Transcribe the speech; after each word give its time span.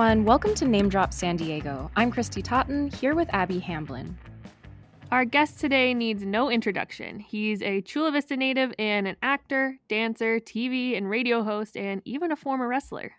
everyone. 0.00 0.24
Welcome 0.24 0.54
to 0.54 0.64
Name 0.64 0.88
Drop 0.88 1.12
San 1.12 1.36
Diego. 1.36 1.90
I'm 1.94 2.10
Christy 2.10 2.40
Totten, 2.40 2.90
here 2.90 3.14
with 3.14 3.28
Abby 3.34 3.58
Hamblin. 3.58 4.16
Our 5.12 5.26
guest 5.26 5.60
today 5.60 5.92
needs 5.92 6.24
no 6.24 6.48
introduction. 6.48 7.20
He's 7.20 7.60
a 7.60 7.82
Chula 7.82 8.10
Vista 8.10 8.34
native 8.34 8.72
and 8.78 9.06
an 9.06 9.16
actor, 9.20 9.76
dancer, 9.90 10.40
TV 10.40 10.96
and 10.96 11.10
radio 11.10 11.42
host, 11.42 11.76
and 11.76 12.00
even 12.06 12.32
a 12.32 12.36
former 12.36 12.66
wrestler. 12.66 13.12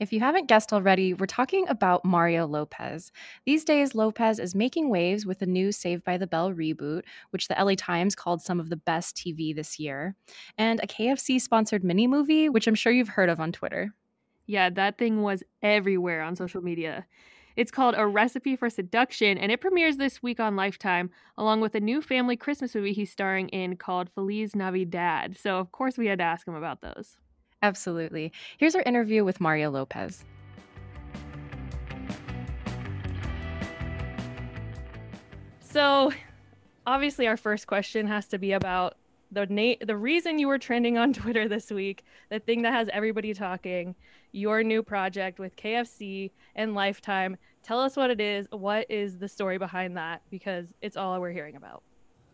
If 0.00 0.14
you 0.14 0.20
haven't 0.20 0.48
guessed 0.48 0.72
already, 0.72 1.12
we're 1.12 1.26
talking 1.26 1.68
about 1.68 2.06
Mario 2.06 2.46
Lopez. 2.46 3.12
These 3.44 3.62
days, 3.62 3.94
Lopez 3.94 4.38
is 4.38 4.54
making 4.54 4.88
waves 4.88 5.26
with 5.26 5.40
the 5.40 5.46
new 5.46 5.72
Saved 5.72 6.04
by 6.04 6.16
the 6.16 6.26
Bell 6.26 6.54
reboot, 6.54 7.02
which 7.32 7.48
the 7.48 7.62
LA 7.62 7.74
Times 7.76 8.14
called 8.14 8.40
some 8.40 8.58
of 8.58 8.70
the 8.70 8.76
best 8.76 9.14
TV 9.14 9.54
this 9.54 9.78
year, 9.78 10.16
and 10.56 10.80
a 10.82 10.86
KFC 10.86 11.38
sponsored 11.38 11.84
mini 11.84 12.06
movie, 12.06 12.48
which 12.48 12.66
I'm 12.66 12.74
sure 12.74 12.94
you've 12.94 13.08
heard 13.08 13.28
of 13.28 13.40
on 13.40 13.52
Twitter. 13.52 13.92
Yeah, 14.46 14.70
that 14.70 14.98
thing 14.98 15.22
was 15.22 15.42
everywhere 15.62 16.22
on 16.22 16.36
social 16.36 16.62
media. 16.62 17.06
It's 17.54 17.70
called 17.70 17.94
A 17.96 18.06
Recipe 18.06 18.56
for 18.56 18.70
Seduction, 18.70 19.36
and 19.36 19.52
it 19.52 19.60
premieres 19.60 19.98
this 19.98 20.22
week 20.22 20.40
on 20.40 20.56
Lifetime, 20.56 21.10
along 21.36 21.60
with 21.60 21.74
a 21.74 21.80
new 21.80 22.00
family 22.00 22.36
Christmas 22.36 22.74
movie 22.74 22.94
he's 22.94 23.10
starring 23.10 23.48
in 23.50 23.76
called 23.76 24.08
Feliz 24.14 24.56
Navidad. 24.56 25.36
So, 25.38 25.58
of 25.58 25.70
course, 25.70 25.98
we 25.98 26.06
had 26.06 26.18
to 26.18 26.24
ask 26.24 26.48
him 26.48 26.54
about 26.54 26.80
those. 26.80 27.18
Absolutely. 27.62 28.32
Here's 28.56 28.74
our 28.74 28.82
interview 28.82 29.22
with 29.24 29.40
Mario 29.40 29.70
Lopez. 29.70 30.24
So, 35.60 36.12
obviously, 36.86 37.26
our 37.26 37.36
first 37.36 37.66
question 37.66 38.06
has 38.06 38.26
to 38.28 38.38
be 38.38 38.52
about 38.52 38.96
the 39.32 39.46
na- 39.46 39.84
the 39.86 39.96
reason 39.96 40.38
you 40.38 40.46
were 40.46 40.58
trending 40.58 40.98
on 40.98 41.12
Twitter 41.12 41.48
this 41.48 41.70
week, 41.70 42.04
the 42.30 42.38
thing 42.38 42.62
that 42.62 42.72
has 42.72 42.88
everybody 42.92 43.34
talking, 43.34 43.94
your 44.32 44.62
new 44.62 44.82
project 44.82 45.38
with 45.38 45.56
KFC 45.56 46.30
and 46.54 46.74
Lifetime. 46.74 47.36
Tell 47.62 47.80
us 47.80 47.96
what 47.96 48.10
it 48.10 48.20
is. 48.20 48.46
What 48.50 48.90
is 48.90 49.18
the 49.18 49.28
story 49.28 49.56
behind 49.58 49.96
that? 49.96 50.22
Because 50.30 50.74
it's 50.82 50.96
all 50.96 51.20
we're 51.20 51.32
hearing 51.32 51.56
about. 51.56 51.82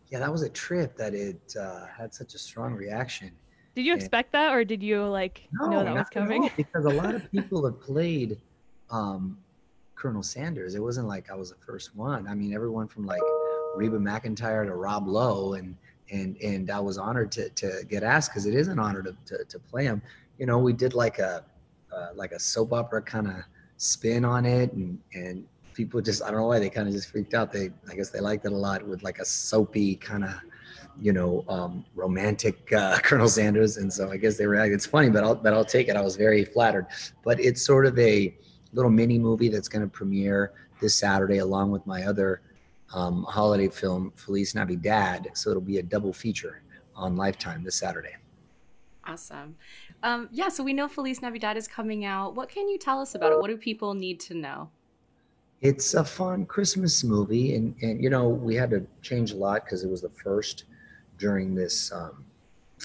Yeah, 0.09 0.19
that 0.19 0.31
was 0.31 0.41
a 0.41 0.49
trip 0.49 0.97
that 0.97 1.13
it 1.13 1.55
uh, 1.59 1.85
had 1.85 2.13
such 2.13 2.33
a 2.33 2.39
strong 2.39 2.73
reaction. 2.73 3.31
Did 3.75 3.85
you 3.85 3.93
expect 3.93 4.31
that, 4.31 4.51
or 4.53 4.65
did 4.65 4.81
you 4.81 5.05
like 5.05 5.47
no, 5.53 5.69
know 5.69 5.83
that 5.83 5.93
was 5.93 6.09
coming? 6.09 6.49
because 6.57 6.85
a 6.85 6.89
lot 6.89 7.13
of 7.13 7.31
people 7.31 7.63
have 7.63 7.79
played 7.79 8.37
um, 8.89 9.37
Colonel 9.95 10.23
Sanders. 10.23 10.73
It 10.73 10.81
wasn't 10.81 11.07
like 11.07 11.29
I 11.29 11.35
was 11.35 11.51
the 11.51 11.57
first 11.65 11.95
one. 11.95 12.27
I 12.27 12.33
mean, 12.33 12.53
everyone 12.53 12.87
from 12.87 13.05
like 13.05 13.21
Reba 13.75 13.97
McEntire 13.97 14.65
to 14.65 14.73
Rob 14.73 15.07
Lowe 15.07 15.53
and 15.53 15.77
and 16.11 16.37
and 16.37 16.71
I 16.71 16.79
was 16.79 16.97
honored 16.97 17.31
to 17.33 17.49
to 17.49 17.83
get 17.87 18.03
asked 18.03 18.31
because 18.31 18.45
it 18.45 18.55
is 18.55 18.67
an 18.67 18.79
honor 18.79 19.03
to, 19.03 19.15
to, 19.25 19.43
to 19.45 19.59
play 19.59 19.85
him. 19.85 20.01
You 20.37 20.45
know, 20.45 20.57
we 20.57 20.73
did 20.73 20.93
like 20.93 21.19
a 21.19 21.43
uh, 21.95 22.09
like 22.15 22.31
a 22.31 22.39
soap 22.39 22.73
opera 22.73 23.01
kind 23.01 23.27
of 23.27 23.35
spin 23.77 24.25
on 24.25 24.45
it, 24.45 24.73
and 24.73 24.99
and 25.13 25.45
people 25.73 26.01
just 26.01 26.23
I 26.23 26.27
don't 26.27 26.39
know 26.39 26.47
why 26.47 26.59
they 26.59 26.69
kind 26.69 26.87
of 26.87 26.93
just 26.93 27.09
freaked 27.09 27.33
out. 27.33 27.51
They 27.51 27.69
I 27.89 27.95
guess 27.95 28.09
they 28.09 28.19
liked 28.19 28.45
it 28.45 28.51
a 28.51 28.57
lot 28.57 28.85
with 28.85 29.03
like 29.03 29.19
a 29.19 29.25
soapy 29.25 29.95
kind 29.95 30.23
of 30.23 30.31
you 30.99 31.13
know 31.13 31.45
um, 31.47 31.85
romantic 31.95 32.71
uh, 32.73 32.99
Colonel 33.03 33.29
Sanders, 33.29 33.77
and 33.77 33.91
so 33.91 34.11
I 34.11 34.17
guess 34.17 34.37
they 34.37 34.45
reacted. 34.45 34.75
It's 34.75 34.85
funny, 34.85 35.09
but 35.09 35.23
I'll 35.23 35.35
but 35.35 35.53
I'll 35.53 35.65
take 35.65 35.87
it. 35.87 35.95
I 35.95 36.01
was 36.01 36.15
very 36.15 36.45
flattered. 36.45 36.87
But 37.23 37.39
it's 37.39 37.61
sort 37.61 37.85
of 37.85 37.97
a 37.97 38.35
little 38.73 38.91
mini 38.91 39.17
movie 39.17 39.49
that's 39.49 39.67
going 39.67 39.81
to 39.81 39.87
premiere 39.87 40.51
this 40.79 40.95
Saturday 40.95 41.39
along 41.39 41.71
with 41.71 41.85
my 41.85 42.03
other 42.03 42.41
um, 42.93 43.23
holiday 43.23 43.67
film, 43.67 44.11
Feliz 44.15 44.55
Navidad. 44.55 45.29
So 45.33 45.49
it'll 45.49 45.61
be 45.61 45.77
a 45.77 45.83
double 45.83 46.13
feature 46.13 46.61
on 46.95 47.15
Lifetime 47.15 47.63
this 47.63 47.75
Saturday. 47.75 48.15
Awesome. 49.05 49.55
Um, 50.03 50.29
yeah, 50.31 50.49
so 50.49 50.63
we 50.63 50.73
know 50.73 50.87
Feliz 50.87 51.21
Navidad 51.21 51.57
is 51.57 51.67
coming 51.67 52.05
out. 52.05 52.35
What 52.35 52.49
can 52.49 52.69
you 52.69 52.77
tell 52.77 53.01
us 53.01 53.15
about 53.15 53.31
it? 53.31 53.39
What 53.39 53.47
do 53.47 53.57
people 53.57 53.93
need 53.93 54.19
to 54.21 54.33
know? 54.33 54.69
It's 55.61 55.93
a 55.93 56.03
fun 56.03 56.45
Christmas 56.45 57.03
movie, 57.03 57.55
and 57.55 57.75
and 57.81 58.01
you 58.01 58.09
know 58.09 58.29
we 58.29 58.55
had 58.55 58.69
to 58.69 58.85
change 59.01 59.31
a 59.31 59.35
lot 59.35 59.65
because 59.65 59.83
it 59.83 59.89
was 59.89 60.01
the 60.01 60.09
first 60.09 60.65
during 61.17 61.53
this 61.53 61.91
um, 61.91 62.23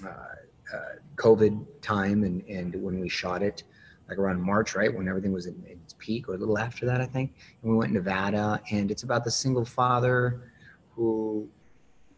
uh, 0.05 0.09
uh, 0.09 0.79
COVID 1.17 1.65
time, 1.83 2.25
and 2.25 2.43
and 2.49 2.75
when 2.83 2.99
we 2.99 3.09
shot 3.09 3.43
it, 3.43 3.63
like 4.09 4.19
around 4.19 4.41
March, 4.41 4.75
right 4.75 4.95
when 4.95 5.09
everything 5.09 5.33
was 5.33 5.47
in, 5.47 5.63
its 5.67 5.95
peak, 5.99 6.29
or 6.29 6.35
a 6.35 6.39
little 6.39 6.59
after 6.59 6.87
that, 6.87 7.01
I 7.01 7.07
think. 7.07 7.35
And 7.63 7.71
we 7.73 7.77
went 7.77 7.91
to 7.91 7.95
Nevada, 7.95 8.61
and 8.71 8.91
it's 8.91 9.03
about 9.03 9.25
the 9.25 9.31
single 9.31 9.65
father 9.65 10.51
who 10.91 11.49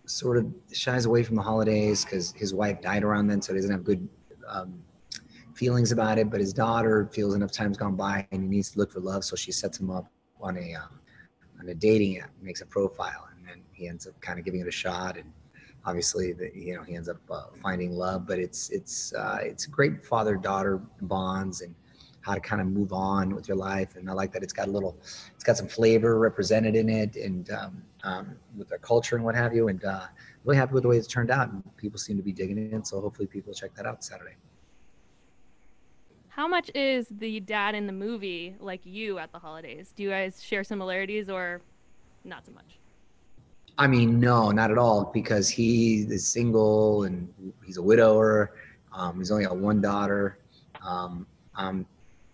sort 0.06 0.36
of 0.36 0.46
shies 0.72 1.06
away 1.06 1.22
from 1.22 1.36
the 1.36 1.42
holidays 1.42 2.04
because 2.04 2.32
his 2.32 2.54
wife 2.54 2.80
died 2.80 3.04
around 3.04 3.28
then, 3.28 3.40
so 3.40 3.52
he 3.52 3.58
doesn't 3.58 3.70
have 3.70 3.84
good 3.84 4.08
um, 4.48 4.82
feelings 5.54 5.92
about 5.92 6.18
it. 6.18 6.30
But 6.30 6.40
his 6.40 6.52
daughter 6.52 7.08
feels 7.12 7.34
enough 7.34 7.52
time's 7.52 7.76
gone 7.76 7.96
by, 7.96 8.26
and 8.32 8.42
he 8.42 8.48
needs 8.48 8.70
to 8.72 8.78
look 8.78 8.92
for 8.92 9.00
love, 9.00 9.24
so 9.24 9.36
she 9.36 9.52
sets 9.52 9.78
him 9.78 9.90
up 9.90 10.10
on 10.40 10.56
a 10.58 10.74
um, 10.74 11.00
on 11.60 11.68
a 11.68 11.74
dating 11.74 12.18
app, 12.18 12.30
makes 12.42 12.60
a 12.60 12.66
profile, 12.66 13.28
and 13.34 13.46
then 13.46 13.62
he 13.72 13.88
ends 13.88 14.06
up 14.06 14.20
kind 14.20 14.38
of 14.38 14.44
giving 14.44 14.60
it 14.60 14.68
a 14.68 14.72
shot 14.72 15.16
and 15.16 15.32
obviously 15.86 16.34
you 16.54 16.74
know 16.74 16.82
he 16.82 16.94
ends 16.94 17.08
up 17.08 17.18
uh, 17.30 17.44
finding 17.62 17.92
love 17.92 18.26
but 18.26 18.38
it's 18.38 18.70
it's 18.70 19.14
uh, 19.14 19.38
it's 19.40 19.66
great 19.66 20.04
father 20.04 20.36
daughter 20.36 20.78
bonds 21.02 21.62
and 21.62 21.74
how 22.20 22.34
to 22.34 22.40
kind 22.40 22.60
of 22.60 22.66
move 22.66 22.92
on 22.92 23.34
with 23.34 23.46
your 23.46 23.56
life 23.56 23.94
and 23.96 24.10
i 24.10 24.12
like 24.12 24.32
that 24.32 24.42
it's 24.42 24.52
got 24.52 24.66
a 24.66 24.70
little 24.70 24.96
it's 25.34 25.44
got 25.44 25.56
some 25.56 25.68
flavor 25.68 26.18
represented 26.18 26.74
in 26.74 26.88
it 26.88 27.14
and 27.16 27.50
um, 27.50 27.82
um, 28.02 28.36
with 28.56 28.68
their 28.68 28.78
culture 28.78 29.14
and 29.14 29.24
what 29.24 29.34
have 29.34 29.54
you 29.54 29.68
and 29.68 29.84
uh, 29.84 30.06
really 30.44 30.56
happy 30.56 30.74
with 30.74 30.82
the 30.82 30.88
way 30.88 30.96
it's 30.96 31.06
turned 31.06 31.30
out 31.30 31.50
and 31.50 31.62
people 31.76 31.98
seem 31.98 32.16
to 32.16 32.22
be 32.22 32.32
digging 32.32 32.58
it 32.58 32.86
so 32.86 33.00
hopefully 33.00 33.26
people 33.26 33.54
check 33.54 33.74
that 33.74 33.86
out 33.86 34.02
saturday. 34.02 34.34
How 36.28 36.46
much 36.46 36.70
is 36.74 37.06
the 37.10 37.40
dad 37.40 37.74
in 37.74 37.86
the 37.86 37.94
movie 37.94 38.56
like 38.60 38.82
you 38.84 39.16
at 39.16 39.32
the 39.32 39.38
holidays? 39.38 39.94
Do 39.96 40.02
you 40.02 40.10
guys 40.10 40.42
share 40.44 40.64
similarities 40.64 41.30
or 41.30 41.62
not 42.24 42.44
so 42.44 42.52
much 42.52 42.78
I 43.78 43.86
mean, 43.86 44.18
no, 44.18 44.50
not 44.50 44.70
at 44.70 44.78
all, 44.78 45.10
because 45.12 45.48
he 45.48 46.02
is 46.02 46.26
single 46.26 47.04
and 47.04 47.28
he's 47.64 47.76
a 47.76 47.82
widower. 47.82 48.52
Um, 48.92 49.18
he's 49.18 49.30
only 49.30 49.44
got 49.44 49.56
one 49.56 49.80
daughter. 49.80 50.38
Um, 50.82 51.26
I'm 51.54 51.86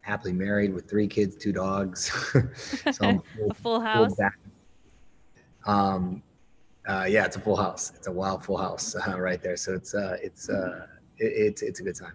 happily 0.03 0.33
married 0.33 0.73
with 0.73 0.89
three 0.89 1.09
kids, 1.09 1.37
two 1.37 1.53
dogs. 1.53 2.13
so 2.93 3.07
I'm 3.07 3.23
full, 3.37 3.51
a 3.51 3.55
full 3.55 3.81
house. 3.81 4.15
Full 4.15 4.31
um, 5.67 6.23
uh, 6.89 7.07
yeah, 7.09 7.25
it's 7.25 7.37
a 7.37 7.41
full 7.41 7.57
house. 7.57 7.93
It's 7.95 8.07
a 8.07 8.13
wild 8.13 8.45
full 8.45 8.57
house 8.57 8.95
uh, 8.95 9.21
right 9.21 9.43
there. 9.43 9.57
So 9.57 9.75
it's 9.75 9.95
uh, 9.95 10.17
it's 10.23 10.49
uh, 10.49 10.87
it, 11.19 11.25
it's 11.25 11.63
it's 11.63 11.81
a 11.81 11.83
good 11.83 11.97
time. 11.97 12.15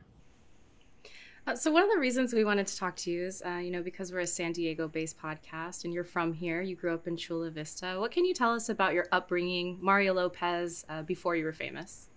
Uh, 1.47 1.55
so 1.55 1.71
one 1.71 1.81
of 1.81 1.89
the 1.89 1.97
reasons 1.97 2.33
we 2.33 2.43
wanted 2.43 2.67
to 2.67 2.75
talk 2.75 2.93
to 2.97 3.09
you 3.09 3.25
is, 3.25 3.41
uh, 3.45 3.51
you 3.51 3.71
know, 3.71 3.81
because 3.81 4.11
we're 4.11 4.19
a 4.19 4.27
San 4.27 4.51
Diego-based 4.51 5.17
podcast, 5.17 5.85
and 5.85 5.93
you're 5.93 6.03
from 6.03 6.33
here. 6.33 6.61
You 6.61 6.75
grew 6.75 6.93
up 6.93 7.07
in 7.07 7.15
Chula 7.15 7.51
Vista. 7.51 7.95
What 7.97 8.11
can 8.11 8.25
you 8.25 8.33
tell 8.33 8.53
us 8.53 8.67
about 8.67 8.93
your 8.93 9.07
upbringing, 9.13 9.77
Mario 9.79 10.13
Lopez, 10.13 10.85
uh, 10.89 11.03
before 11.03 11.37
you 11.37 11.45
were 11.45 11.53
famous? 11.53 12.09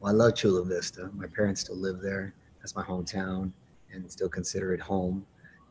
Well, 0.00 0.12
I 0.12 0.16
love 0.16 0.34
Chula 0.34 0.64
Vista. 0.64 1.08
My 1.14 1.28
parents 1.28 1.60
still 1.60 1.76
live 1.76 2.00
there. 2.00 2.34
That's 2.58 2.74
my 2.74 2.82
hometown, 2.82 3.52
and 3.92 4.10
still 4.10 4.28
consider 4.28 4.74
it 4.74 4.80
home. 4.80 5.24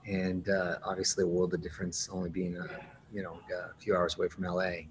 And 0.06 0.48
uh, 0.48 0.78
obviously, 0.86 1.26
a 1.26 1.28
world 1.28 1.54
of 1.54 1.62
difference, 1.62 2.08
only 2.10 2.30
being, 2.30 2.58
uh, 2.58 2.68
you 3.14 3.22
know, 3.22 3.38
a 3.54 3.78
few 3.78 3.98
hours 3.98 4.16
away 4.16 4.30
from 4.30 4.46
LA. 4.46 4.88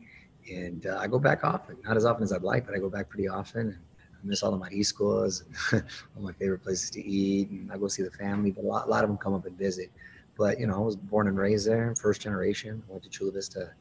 And 0.53 0.84
uh, 0.84 0.99
I 1.01 1.07
go 1.07 1.19
back 1.19 1.45
often, 1.45 1.78
not 1.83 1.97
as 1.97 2.05
often 2.05 2.25
as 2.25 2.33
I'd 2.34 2.43
like, 2.43 2.67
but 2.67 2.75
I 2.75 2.78
go 2.78 2.91
back 2.91 3.09
pretty 3.09 3.27
often. 3.27 3.78
Miss 4.27 4.43
all 4.43 4.51
the 4.51 4.59
mariscos 4.59 5.43
all 6.17 6.23
my 6.23 6.33
favorite 6.33 6.63
places 6.63 6.91
to 6.91 7.05
eat. 7.05 7.51
And 7.51 7.73
I 7.73 7.79
go 7.79 7.89
see 7.89 8.03
the 8.03 8.11
family, 8.11 8.51
but 8.51 8.65
a 8.65 8.67
lot, 8.67 8.87
a 8.87 8.91
lot 8.91 9.05
of 9.05 9.11
them 9.11 9.19
come 9.19 9.35
up 9.35 9.47
and 9.47 9.57
visit. 9.57 9.91
But, 10.37 10.61
you 10.61 10.67
know, 10.67 10.75
I 10.75 10.79
was 10.79 10.97
born 10.97 11.29
and 11.29 11.39
raised 11.39 11.67
there, 11.67 11.95
first 11.95 12.21
generation. 12.21 12.83
I 12.89 12.93
went 12.93 13.05
to 13.05 13.11
Chula 13.11 13.33
Vista 13.33 13.73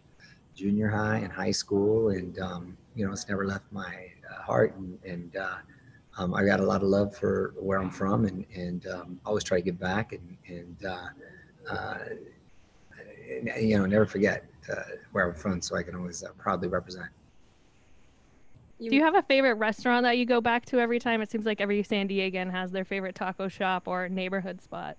junior 0.56 0.88
high 0.88 1.18
and 1.18 1.32
high 1.32 1.52
school. 1.52 2.10
And, 2.10 2.40
um, 2.40 2.78
you 2.96 3.06
know, 3.06 3.12
it's 3.12 3.28
never 3.28 3.46
left 3.46 3.66
my 3.72 4.08
uh, 4.32 4.42
heart. 4.42 4.76
And, 4.78 4.98
and 5.06 5.36
uh, 5.36 5.58
um, 6.18 6.34
I 6.34 6.46
got 6.46 6.62
a 6.62 6.64
lot 6.64 6.82
of 6.82 6.88
love 6.88 7.16
for 7.16 7.54
where 7.60 7.80
I'm 7.80 7.92
from 7.92 8.26
and, 8.26 8.46
and 8.56 8.88
um, 8.88 9.20
always 9.26 9.44
try 9.44 9.58
to 9.58 9.64
give 9.64 9.80
back 9.80 10.14
and, 10.14 10.38
and, 10.48 10.86
uh, 10.86 11.08
uh 11.70 11.98
you 13.58 13.78
know, 13.78 13.86
never 13.86 14.06
forget 14.06 14.46
uh, 14.72 14.82
where 15.12 15.28
I'm 15.28 15.36
from 15.36 15.62
so 15.62 15.76
I 15.76 15.84
can 15.84 15.96
always 15.96 16.24
uh, 16.24 16.30
proudly 16.38 16.68
represent. 16.68 17.10
You... 18.80 18.90
Do 18.90 18.96
you 18.98 19.04
have 19.04 19.16
a 19.16 19.22
favorite 19.22 19.56
restaurant 19.56 20.04
that 20.04 20.18
you 20.18 20.26
go 20.26 20.42
back 20.42 20.66
to 20.68 20.80
every 20.80 21.00
time? 21.00 21.22
It 21.22 21.32
seems 21.32 21.46
like 21.46 21.62
every 21.62 21.82
San 21.84 22.08
Diegan 22.08 22.52
has 22.52 22.72
their 22.72 22.84
favorite 22.84 23.16
taco 23.16 23.48
shop 23.48 23.88
or 23.88 24.10
neighborhood 24.10 24.62
spot. 24.62 24.98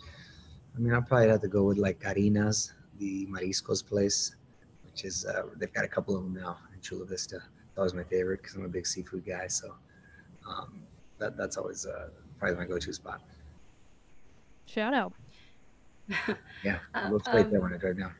I 0.00 0.78
mean, 0.78 0.92
I 0.92 1.00
probably 1.00 1.28
have 1.28 1.40
to 1.40 1.48
go 1.48 1.64
with 1.64 1.78
like 1.78 1.98
Carinas, 1.98 2.72
the 2.98 3.26
Mariscos 3.26 3.84
place, 3.84 4.36
which 4.84 5.04
is 5.04 5.24
uh, 5.24 5.42
they've 5.56 5.72
got 5.72 5.84
a 5.84 5.88
couple 5.88 6.16
of 6.16 6.22
them 6.22 6.34
now 6.34 6.58
in 6.72 6.80
Chula 6.80 7.04
Vista. 7.06 7.40
That 7.74 7.82
was 7.82 7.94
my 7.94 8.04
favorite 8.04 8.42
because 8.42 8.56
I'm 8.56 8.64
a 8.64 8.68
big 8.68 8.86
seafood 8.86 9.24
guy. 9.26 9.48
So 9.48 9.74
um, 10.48 10.82
that 11.18 11.36
that's 11.36 11.56
always 11.56 11.84
uh, 11.86 12.08
probably 12.38 12.58
my 12.58 12.64
go-to 12.64 12.92
spot. 12.92 13.22
Shout 14.66 14.94
out. 14.94 15.12
yeah, 16.62 16.78
it 16.94 17.12
looks 17.12 17.26
great 17.26 17.46
um, 17.46 17.50
there 17.50 17.60
when 17.60 17.72
I 17.72 17.78
drive 17.78 17.98
down 17.98 18.12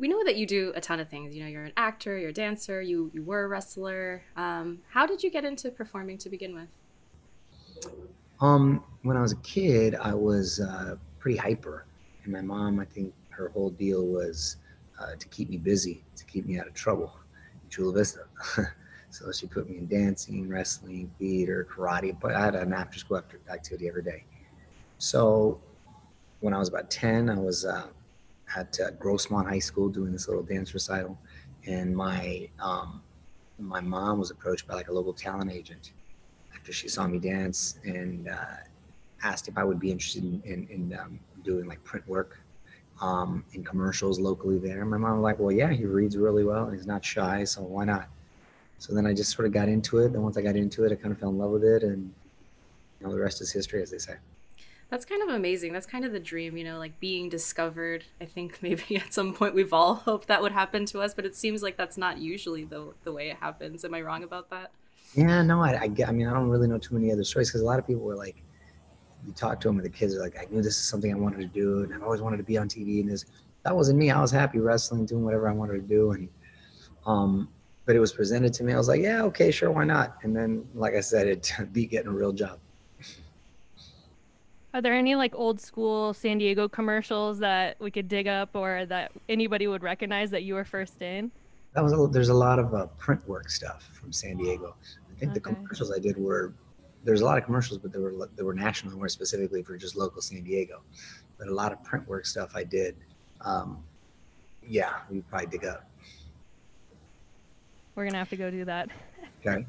we 0.00 0.08
know 0.08 0.24
that 0.24 0.36
you 0.36 0.46
do 0.46 0.72
a 0.74 0.80
ton 0.80 0.98
of 0.98 1.08
things. 1.08 1.36
You 1.36 1.42
know, 1.42 1.48
you're 1.48 1.64
an 1.64 1.74
actor, 1.76 2.16
you're 2.16 2.30
a 2.30 2.32
dancer, 2.32 2.80
you 2.80 3.10
you 3.12 3.22
were 3.22 3.44
a 3.44 3.48
wrestler. 3.48 4.22
Um, 4.34 4.78
how 4.88 5.06
did 5.06 5.22
you 5.22 5.30
get 5.30 5.44
into 5.44 5.70
performing 5.70 6.16
to 6.18 6.30
begin 6.30 6.54
with? 6.54 6.68
Um, 8.40 8.82
when 9.02 9.18
I 9.18 9.20
was 9.20 9.32
a 9.32 9.36
kid, 9.36 9.94
I 9.94 10.14
was 10.14 10.60
uh, 10.60 10.96
pretty 11.18 11.36
hyper. 11.36 11.84
And 12.24 12.32
my 12.32 12.40
mom, 12.40 12.80
I 12.80 12.86
think 12.86 13.12
her 13.28 13.50
whole 13.50 13.70
deal 13.70 14.06
was 14.06 14.56
uh, 14.98 15.14
to 15.18 15.28
keep 15.28 15.50
me 15.50 15.58
busy, 15.58 16.02
to 16.16 16.24
keep 16.24 16.46
me 16.46 16.58
out 16.58 16.66
of 16.66 16.72
trouble 16.72 17.12
in 17.62 17.68
Chula 17.68 17.92
Vista. 17.92 18.20
so 19.10 19.30
she 19.32 19.46
put 19.46 19.68
me 19.68 19.76
in 19.76 19.86
dancing, 19.86 20.48
wrestling, 20.48 21.10
theater, 21.18 21.68
karate, 21.70 22.18
but 22.18 22.34
I 22.34 22.40
had 22.40 22.54
an 22.54 22.72
after 22.72 22.98
school 22.98 23.22
activity 23.50 23.88
every 23.88 24.02
day. 24.02 24.24
So 24.96 25.60
when 26.40 26.54
I 26.54 26.58
was 26.58 26.68
about 26.68 26.90
10, 26.90 27.28
I 27.28 27.38
was 27.38 27.66
uh, 27.66 27.88
at 28.56 28.78
uh, 28.80 28.90
Grossmont 28.92 29.48
High 29.48 29.58
School 29.58 29.88
doing 29.88 30.12
this 30.12 30.28
little 30.28 30.42
dance 30.42 30.74
recital. 30.74 31.18
And 31.66 31.94
my, 31.94 32.48
um, 32.60 33.02
my 33.58 33.80
mom 33.80 34.18
was 34.18 34.30
approached 34.30 34.66
by 34.66 34.74
like 34.74 34.88
a 34.88 34.92
local 34.92 35.12
talent 35.12 35.52
agent 35.52 35.92
after 36.54 36.72
she 36.72 36.88
saw 36.88 37.06
me 37.06 37.18
dance 37.18 37.78
and 37.84 38.28
uh, 38.28 38.56
asked 39.22 39.48
if 39.48 39.56
I 39.58 39.64
would 39.64 39.78
be 39.78 39.90
interested 39.90 40.24
in, 40.24 40.42
in, 40.44 40.68
in 40.68 40.98
um, 40.98 41.20
doing 41.44 41.66
like 41.66 41.82
print 41.84 42.06
work 42.08 42.40
um, 43.00 43.44
in 43.52 43.64
commercials 43.64 44.18
locally 44.18 44.58
there. 44.58 44.84
My 44.84 44.98
mom 44.98 45.16
was 45.16 45.22
like, 45.22 45.38
well, 45.38 45.52
yeah, 45.52 45.70
he 45.70 45.84
reads 45.84 46.16
really 46.16 46.44
well 46.44 46.64
and 46.64 46.74
he's 46.76 46.86
not 46.86 47.04
shy, 47.04 47.44
so 47.44 47.62
why 47.62 47.84
not? 47.84 48.08
So 48.78 48.94
then 48.94 49.06
I 49.06 49.12
just 49.12 49.34
sort 49.34 49.46
of 49.46 49.52
got 49.52 49.68
into 49.68 49.98
it. 49.98 50.12
And 50.12 50.22
once 50.22 50.36
I 50.36 50.42
got 50.42 50.56
into 50.56 50.84
it, 50.84 50.92
I 50.92 50.94
kind 50.94 51.12
of 51.12 51.20
fell 51.20 51.28
in 51.28 51.38
love 51.38 51.50
with 51.50 51.64
it. 51.64 51.82
And 51.82 52.12
you 52.98 53.06
know, 53.06 53.12
the 53.12 53.20
rest 53.20 53.40
is 53.40 53.52
history, 53.52 53.82
as 53.82 53.90
they 53.90 53.98
say. 53.98 54.14
That's 54.90 55.04
kind 55.04 55.22
of 55.22 55.28
amazing. 55.28 55.72
That's 55.72 55.86
kind 55.86 56.04
of 56.04 56.10
the 56.10 56.18
dream, 56.18 56.56
you 56.56 56.64
know, 56.64 56.78
like 56.78 56.98
being 56.98 57.28
discovered. 57.28 58.04
I 58.20 58.24
think 58.24 58.58
maybe 58.62 58.96
at 58.96 59.14
some 59.14 59.32
point 59.32 59.54
we've 59.54 59.72
all 59.72 59.94
hoped 60.06 60.28
that 60.28 60.42
would 60.42 60.52
happen 60.52 60.84
to 60.86 61.00
us, 61.00 61.14
but 61.14 61.24
it 61.24 61.36
seems 61.36 61.62
like 61.62 61.76
that's 61.76 61.96
not 61.96 62.18
usually 62.18 62.64
the, 62.64 62.92
the 63.04 63.12
way 63.12 63.30
it 63.30 63.36
happens. 63.36 63.84
Am 63.84 63.94
I 63.94 64.02
wrong 64.02 64.24
about 64.24 64.50
that? 64.50 64.72
Yeah, 65.14 65.42
no, 65.42 65.60
I, 65.60 65.70
I, 65.70 65.90
I 66.06 66.12
mean, 66.12 66.26
I 66.26 66.32
don't 66.32 66.48
really 66.48 66.68
know 66.68 66.78
too 66.78 66.94
many 66.94 67.10
other 67.12 67.24
stories 67.24 67.48
because 67.48 67.62
a 67.62 67.64
lot 67.64 67.78
of 67.78 67.86
people 67.86 68.02
were 68.02 68.16
like, 68.16 68.42
you 69.26 69.32
talk 69.32 69.60
to 69.60 69.68
them 69.68 69.76
and 69.76 69.84
the 69.84 69.90
kids 69.90 70.14
are 70.14 70.20
like, 70.20 70.36
I 70.38 70.46
knew 70.50 70.62
this 70.62 70.76
is 70.76 70.88
something 70.88 71.12
I 71.12 71.16
wanted 71.16 71.40
to 71.40 71.46
do 71.46 71.82
and 71.82 71.94
I've 71.94 72.02
always 72.02 72.20
wanted 72.20 72.38
to 72.38 72.42
be 72.42 72.58
on 72.58 72.68
TV 72.68 73.00
and 73.00 73.10
this, 73.10 73.26
that 73.64 73.74
wasn't 73.74 73.98
me. 73.98 74.10
I 74.10 74.20
was 74.20 74.30
happy 74.30 74.58
wrestling, 74.58 75.04
doing 75.06 75.24
whatever 75.24 75.48
I 75.48 75.52
wanted 75.52 75.74
to 75.74 75.80
do. 75.80 76.12
And, 76.12 76.28
um, 77.06 77.48
but 77.84 77.96
it 77.96 78.00
was 78.00 78.12
presented 78.12 78.54
to 78.54 78.64
me. 78.64 78.72
I 78.72 78.76
was 78.76 78.88
like, 78.88 79.02
yeah, 79.02 79.22
okay, 79.24 79.50
sure. 79.50 79.70
Why 79.70 79.84
not? 79.84 80.16
And 80.22 80.34
then, 80.34 80.64
like 80.74 80.94
I 80.94 81.00
said, 81.00 81.26
it 81.26 81.52
beat 81.72 81.90
getting 81.90 82.08
a 82.08 82.12
real 82.12 82.32
job. 82.32 82.58
Are 84.72 84.80
there 84.80 84.94
any 84.94 85.16
like 85.16 85.34
old 85.34 85.60
school 85.60 86.14
San 86.14 86.38
Diego 86.38 86.68
commercials 86.68 87.38
that 87.40 87.76
we 87.80 87.90
could 87.90 88.08
dig 88.08 88.28
up 88.28 88.50
or 88.54 88.86
that 88.86 89.10
anybody 89.28 89.66
would 89.66 89.82
recognize 89.82 90.30
that 90.30 90.44
you 90.44 90.54
were 90.54 90.64
first 90.64 91.02
in? 91.02 91.30
That 91.74 91.82
was 91.82 91.92
a, 91.92 92.06
there's 92.06 92.28
a 92.28 92.34
lot 92.34 92.58
of 92.58 92.74
uh, 92.74 92.86
print 92.98 93.26
work 93.28 93.50
stuff 93.50 93.88
from 93.92 94.12
San 94.12 94.36
Diego. 94.36 94.76
I 94.82 95.18
think 95.18 95.32
okay. 95.32 95.34
the 95.34 95.40
commercials 95.40 95.92
I 95.92 95.98
did 95.98 96.16
were 96.16 96.52
there's 97.02 97.20
a 97.20 97.24
lot 97.24 97.38
of 97.38 97.44
commercials, 97.44 97.78
but 97.78 97.92
they 97.92 97.98
were 97.98 98.28
they 98.36 98.42
were 98.42 98.54
national, 98.54 98.96
more 98.96 99.08
specifically 99.08 99.62
for 99.62 99.76
just 99.76 99.96
local 99.96 100.22
San 100.22 100.42
Diego. 100.42 100.82
But 101.38 101.48
a 101.48 101.54
lot 101.54 101.72
of 101.72 101.82
print 101.82 102.06
work 102.06 102.26
stuff 102.26 102.52
I 102.54 102.64
did. 102.64 102.96
Um, 103.40 103.82
yeah, 104.66 104.98
we 105.10 105.20
probably 105.22 105.46
dig 105.46 105.64
up. 105.64 105.88
We're 107.94 108.04
gonna 108.04 108.18
have 108.18 108.30
to 108.30 108.36
go 108.36 108.50
do 108.50 108.64
that. 108.66 108.88
Okay. 109.44 109.64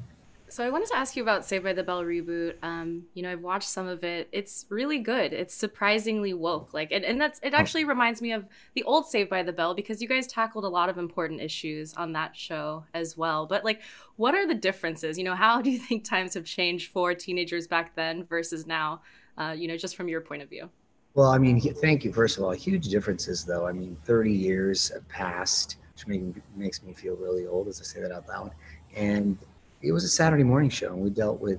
So 0.52 0.62
I 0.62 0.68
wanted 0.68 0.88
to 0.88 0.96
ask 0.96 1.16
you 1.16 1.22
about 1.22 1.46
Saved 1.46 1.64
by 1.64 1.72
the 1.72 1.82
Bell 1.82 2.02
reboot. 2.02 2.56
Um, 2.62 3.04
you 3.14 3.22
know, 3.22 3.32
I've 3.32 3.40
watched 3.40 3.70
some 3.70 3.88
of 3.88 4.04
it. 4.04 4.28
It's 4.32 4.66
really 4.68 4.98
good. 4.98 5.32
It's 5.32 5.54
surprisingly 5.54 6.34
woke. 6.34 6.74
Like, 6.74 6.92
and, 6.92 7.06
and 7.06 7.18
that's 7.18 7.40
it. 7.42 7.54
Oh. 7.54 7.56
Actually, 7.56 7.86
reminds 7.86 8.20
me 8.20 8.32
of 8.32 8.46
the 8.74 8.82
old 8.82 9.06
Saved 9.06 9.30
by 9.30 9.42
the 9.42 9.52
Bell 9.54 9.72
because 9.72 10.02
you 10.02 10.08
guys 10.08 10.26
tackled 10.26 10.64
a 10.64 10.68
lot 10.68 10.90
of 10.90 10.98
important 10.98 11.40
issues 11.40 11.94
on 11.94 12.12
that 12.12 12.36
show 12.36 12.84
as 12.92 13.16
well. 13.16 13.46
But 13.46 13.64
like, 13.64 13.80
what 14.16 14.34
are 14.34 14.46
the 14.46 14.54
differences? 14.54 15.16
You 15.16 15.24
know, 15.24 15.34
how 15.34 15.62
do 15.62 15.70
you 15.70 15.78
think 15.88 16.04
times 16.04 16.34
have 16.34 16.44
changed 16.44 16.92
for 16.92 17.14
teenagers 17.14 17.66
back 17.66 17.96
then 17.96 18.24
versus 18.26 18.66
now? 18.66 19.00
Uh, 19.38 19.54
you 19.56 19.68
know, 19.68 19.78
just 19.78 19.96
from 19.96 20.06
your 20.06 20.20
point 20.20 20.42
of 20.42 20.50
view. 20.50 20.68
Well, 21.14 21.30
I 21.30 21.38
mean, 21.38 21.62
thank 21.62 22.04
you. 22.04 22.12
First 22.12 22.36
of 22.36 22.44
all, 22.44 22.50
huge 22.50 22.88
differences, 22.88 23.42
though. 23.42 23.66
I 23.66 23.72
mean, 23.72 23.96
30 24.04 24.30
years 24.30 24.90
have 24.90 25.08
passed, 25.08 25.78
which 25.94 26.06
makes 26.54 26.82
me 26.82 26.92
feel 26.92 27.16
really 27.16 27.46
old 27.46 27.68
as 27.68 27.80
I 27.80 27.84
say 27.84 28.02
that 28.02 28.12
out 28.12 28.28
loud. 28.28 28.50
And 28.94 29.38
it 29.82 29.92
was 29.92 30.04
a 30.04 30.08
Saturday 30.08 30.44
morning 30.44 30.70
show, 30.70 30.92
and 30.92 31.02
we 31.02 31.10
dealt 31.10 31.40
with 31.40 31.58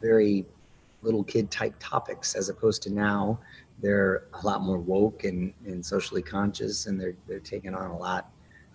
very 0.00 0.46
little 1.02 1.24
kid 1.24 1.50
type 1.50 1.74
topics 1.78 2.34
as 2.34 2.48
opposed 2.48 2.82
to 2.82 2.90
now 2.90 3.38
they're 3.80 4.24
a 4.34 4.46
lot 4.46 4.60
more 4.60 4.78
woke 4.78 5.24
and, 5.24 5.52
and 5.64 5.84
socially 5.84 6.20
conscious 6.20 6.86
and 6.86 7.00
they're, 7.00 7.14
they're 7.26 7.40
taking 7.40 7.74
on 7.74 7.90
a 7.90 7.96
lot 7.96 8.30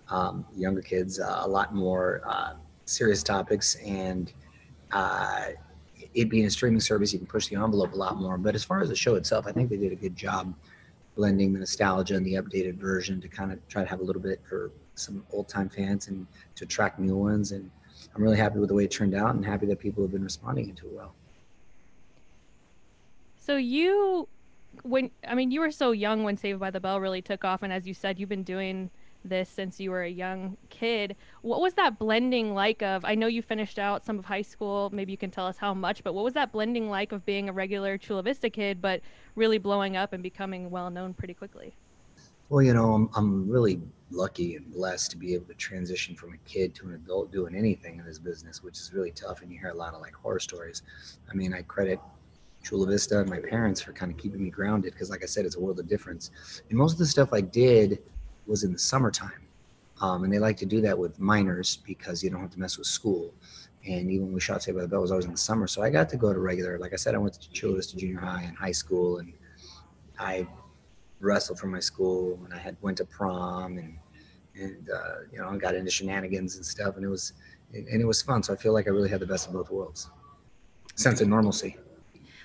um, 0.08 0.44
younger 0.56 0.82
kids 0.82 1.20
uh, 1.20 1.42
a 1.42 1.48
lot 1.48 1.74
more 1.74 2.22
uh, 2.26 2.54
serious 2.84 3.22
topics. 3.22 3.76
And 3.76 4.32
uh, 4.90 5.50
it 6.14 6.28
being 6.28 6.46
a 6.46 6.50
streaming 6.50 6.80
service 6.80 7.12
you 7.12 7.20
can 7.20 7.28
push 7.28 7.46
the 7.46 7.56
envelope 7.56 7.92
a 7.92 7.96
lot 7.96 8.16
more. 8.16 8.36
But 8.36 8.56
as 8.56 8.64
far 8.64 8.80
as 8.80 8.88
the 8.88 8.96
show 8.96 9.14
itself 9.14 9.46
i 9.46 9.52
think 9.52 9.70
they 9.70 9.76
did 9.76 9.92
a 9.92 9.96
good 9.96 10.16
job 10.16 10.52
blending 11.16 11.52
the 11.52 11.58
nostalgia 11.58 12.14
and 12.14 12.26
the 12.26 12.34
updated 12.34 12.74
version 12.74 13.20
to 13.20 13.28
kind 13.28 13.50
of 13.50 13.66
try 13.68 13.82
to 13.82 13.88
have 13.88 14.00
a 14.00 14.04
little 14.04 14.20
bit 14.20 14.40
for 14.48 14.70
some 14.94 15.24
old 15.32 15.48
time 15.48 15.68
fans 15.68 16.08
and 16.08 16.26
to 16.54 16.64
attract 16.64 16.98
new 16.98 17.16
ones. 17.16 17.52
And 17.52 17.70
I'm 18.14 18.22
really 18.22 18.36
happy 18.36 18.58
with 18.58 18.68
the 18.68 18.74
way 18.74 18.84
it 18.84 18.90
turned 18.90 19.14
out 19.14 19.34
and 19.34 19.44
happy 19.44 19.66
that 19.66 19.78
people 19.78 20.02
have 20.02 20.12
been 20.12 20.24
responding 20.24 20.74
to 20.74 20.86
it 20.86 20.92
well. 20.92 21.14
So 23.38 23.56
you 23.56 24.28
when 24.82 25.10
I 25.26 25.34
mean 25.34 25.50
you 25.50 25.60
were 25.60 25.70
so 25.70 25.92
young 25.92 26.24
when 26.24 26.36
Saved 26.36 26.60
by 26.60 26.70
the 26.70 26.80
Bell 26.80 27.00
really 27.00 27.22
took 27.22 27.44
off 27.44 27.62
and 27.62 27.72
as 27.72 27.86
you 27.86 27.94
said 27.94 28.18
you've 28.18 28.28
been 28.28 28.42
doing 28.42 28.90
this 29.24 29.48
since 29.48 29.80
you 29.80 29.90
were 29.90 30.02
a 30.02 30.10
young 30.10 30.56
kid. 30.70 31.16
What 31.42 31.60
was 31.60 31.74
that 31.74 31.98
blending 31.98 32.54
like 32.54 32.82
of 32.82 33.04
I 33.04 33.14
know 33.14 33.26
you 33.26 33.42
finished 33.42 33.78
out 33.78 34.04
some 34.04 34.18
of 34.18 34.24
high 34.24 34.42
school, 34.42 34.90
maybe 34.92 35.12
you 35.12 35.18
can 35.18 35.30
tell 35.30 35.46
us 35.46 35.56
how 35.58 35.74
much, 35.74 36.04
but 36.04 36.14
what 36.14 36.24
was 36.24 36.34
that 36.34 36.52
blending 36.52 36.88
like 36.88 37.12
of 37.12 37.24
being 37.24 37.48
a 37.48 37.52
regular 37.52 37.98
Chula 37.98 38.22
Vista 38.22 38.50
kid 38.50 38.80
but 38.80 39.00
really 39.34 39.58
blowing 39.58 39.96
up 39.96 40.12
and 40.12 40.22
becoming 40.22 40.70
well 40.70 40.90
known 40.90 41.14
pretty 41.14 41.34
quickly? 41.34 41.74
Well, 42.48 42.62
you 42.62 42.74
know, 42.74 42.92
I'm, 42.92 43.10
I'm 43.16 43.48
really 43.48 43.80
lucky 44.12 44.54
and 44.54 44.72
blessed 44.72 45.10
to 45.10 45.16
be 45.16 45.34
able 45.34 45.46
to 45.46 45.54
transition 45.54 46.14
from 46.14 46.32
a 46.32 46.36
kid 46.48 46.76
to 46.76 46.86
an 46.86 46.94
adult 46.94 47.32
doing 47.32 47.56
anything 47.56 47.98
in 47.98 48.04
this 48.04 48.20
business, 48.20 48.62
which 48.62 48.78
is 48.78 48.92
really 48.92 49.10
tough. 49.10 49.42
And 49.42 49.50
you 49.50 49.58
hear 49.58 49.70
a 49.70 49.74
lot 49.74 49.94
of 49.94 50.00
like 50.00 50.14
horror 50.14 50.38
stories. 50.38 50.82
I 51.28 51.34
mean, 51.34 51.52
I 51.52 51.62
credit 51.62 51.98
Chula 52.62 52.86
Vista 52.86 53.18
and 53.18 53.28
my 53.28 53.40
parents 53.40 53.80
for 53.80 53.92
kind 53.92 54.12
of 54.12 54.18
keeping 54.18 54.44
me 54.44 54.50
grounded 54.50 54.92
because, 54.92 55.10
like 55.10 55.24
I 55.24 55.26
said, 55.26 55.44
it's 55.44 55.56
a 55.56 55.60
world 55.60 55.80
of 55.80 55.88
difference. 55.88 56.30
And 56.68 56.78
most 56.78 56.92
of 56.92 56.98
the 56.98 57.06
stuff 57.06 57.32
I 57.32 57.40
did 57.40 58.00
was 58.46 58.62
in 58.62 58.72
the 58.72 58.78
summertime. 58.78 59.42
Um, 60.00 60.22
and 60.22 60.32
they 60.32 60.38
like 60.38 60.56
to 60.58 60.66
do 60.66 60.80
that 60.82 60.96
with 60.96 61.18
minors 61.18 61.78
because 61.84 62.22
you 62.22 62.30
don't 62.30 62.40
have 62.40 62.50
to 62.50 62.60
mess 62.60 62.78
with 62.78 62.86
school. 62.86 63.34
And 63.88 64.10
even 64.10 64.26
when 64.26 64.34
we 64.34 64.40
shot 64.40 64.62
Saved 64.62 64.76
by 64.76 64.82
the 64.82 64.88
Bell 64.88 65.00
was 65.00 65.10
always 65.10 65.24
in 65.24 65.32
the 65.32 65.38
summer. 65.38 65.66
So 65.66 65.82
I 65.82 65.90
got 65.90 66.08
to 66.10 66.16
go 66.16 66.32
to 66.32 66.38
regular, 66.38 66.78
like 66.78 66.92
I 66.92 66.96
said, 66.96 67.14
I 67.14 67.18
went 67.18 67.34
to 67.34 67.50
Chula 67.50 67.76
Vista 67.76 67.96
Junior 67.96 68.20
High 68.20 68.42
and 68.42 68.56
high 68.56 68.72
school. 68.72 69.18
And 69.18 69.32
I 70.18 70.46
wrestled 71.20 71.58
for 71.58 71.66
my 71.66 71.80
school 71.80 72.38
and 72.44 72.52
I 72.52 72.58
had 72.58 72.76
went 72.82 72.98
to 72.98 73.04
prom 73.04 73.78
and 73.78 73.98
and 74.54 74.88
uh, 74.90 75.14
you 75.32 75.38
know 75.38 75.48
I 75.48 75.56
got 75.56 75.74
into 75.74 75.90
shenanigans 75.90 76.56
and 76.56 76.64
stuff 76.64 76.96
and 76.96 77.04
it 77.04 77.08
was 77.08 77.32
and 77.72 78.00
it 78.00 78.06
was 78.06 78.22
fun. 78.22 78.42
So 78.42 78.52
I 78.52 78.56
feel 78.56 78.72
like 78.72 78.86
I 78.86 78.90
really 78.90 79.08
had 79.08 79.20
the 79.20 79.26
best 79.26 79.46
of 79.46 79.52
both 79.52 79.70
worlds. 79.70 80.10
Sense 80.94 81.20
of 81.20 81.28
normalcy. 81.28 81.76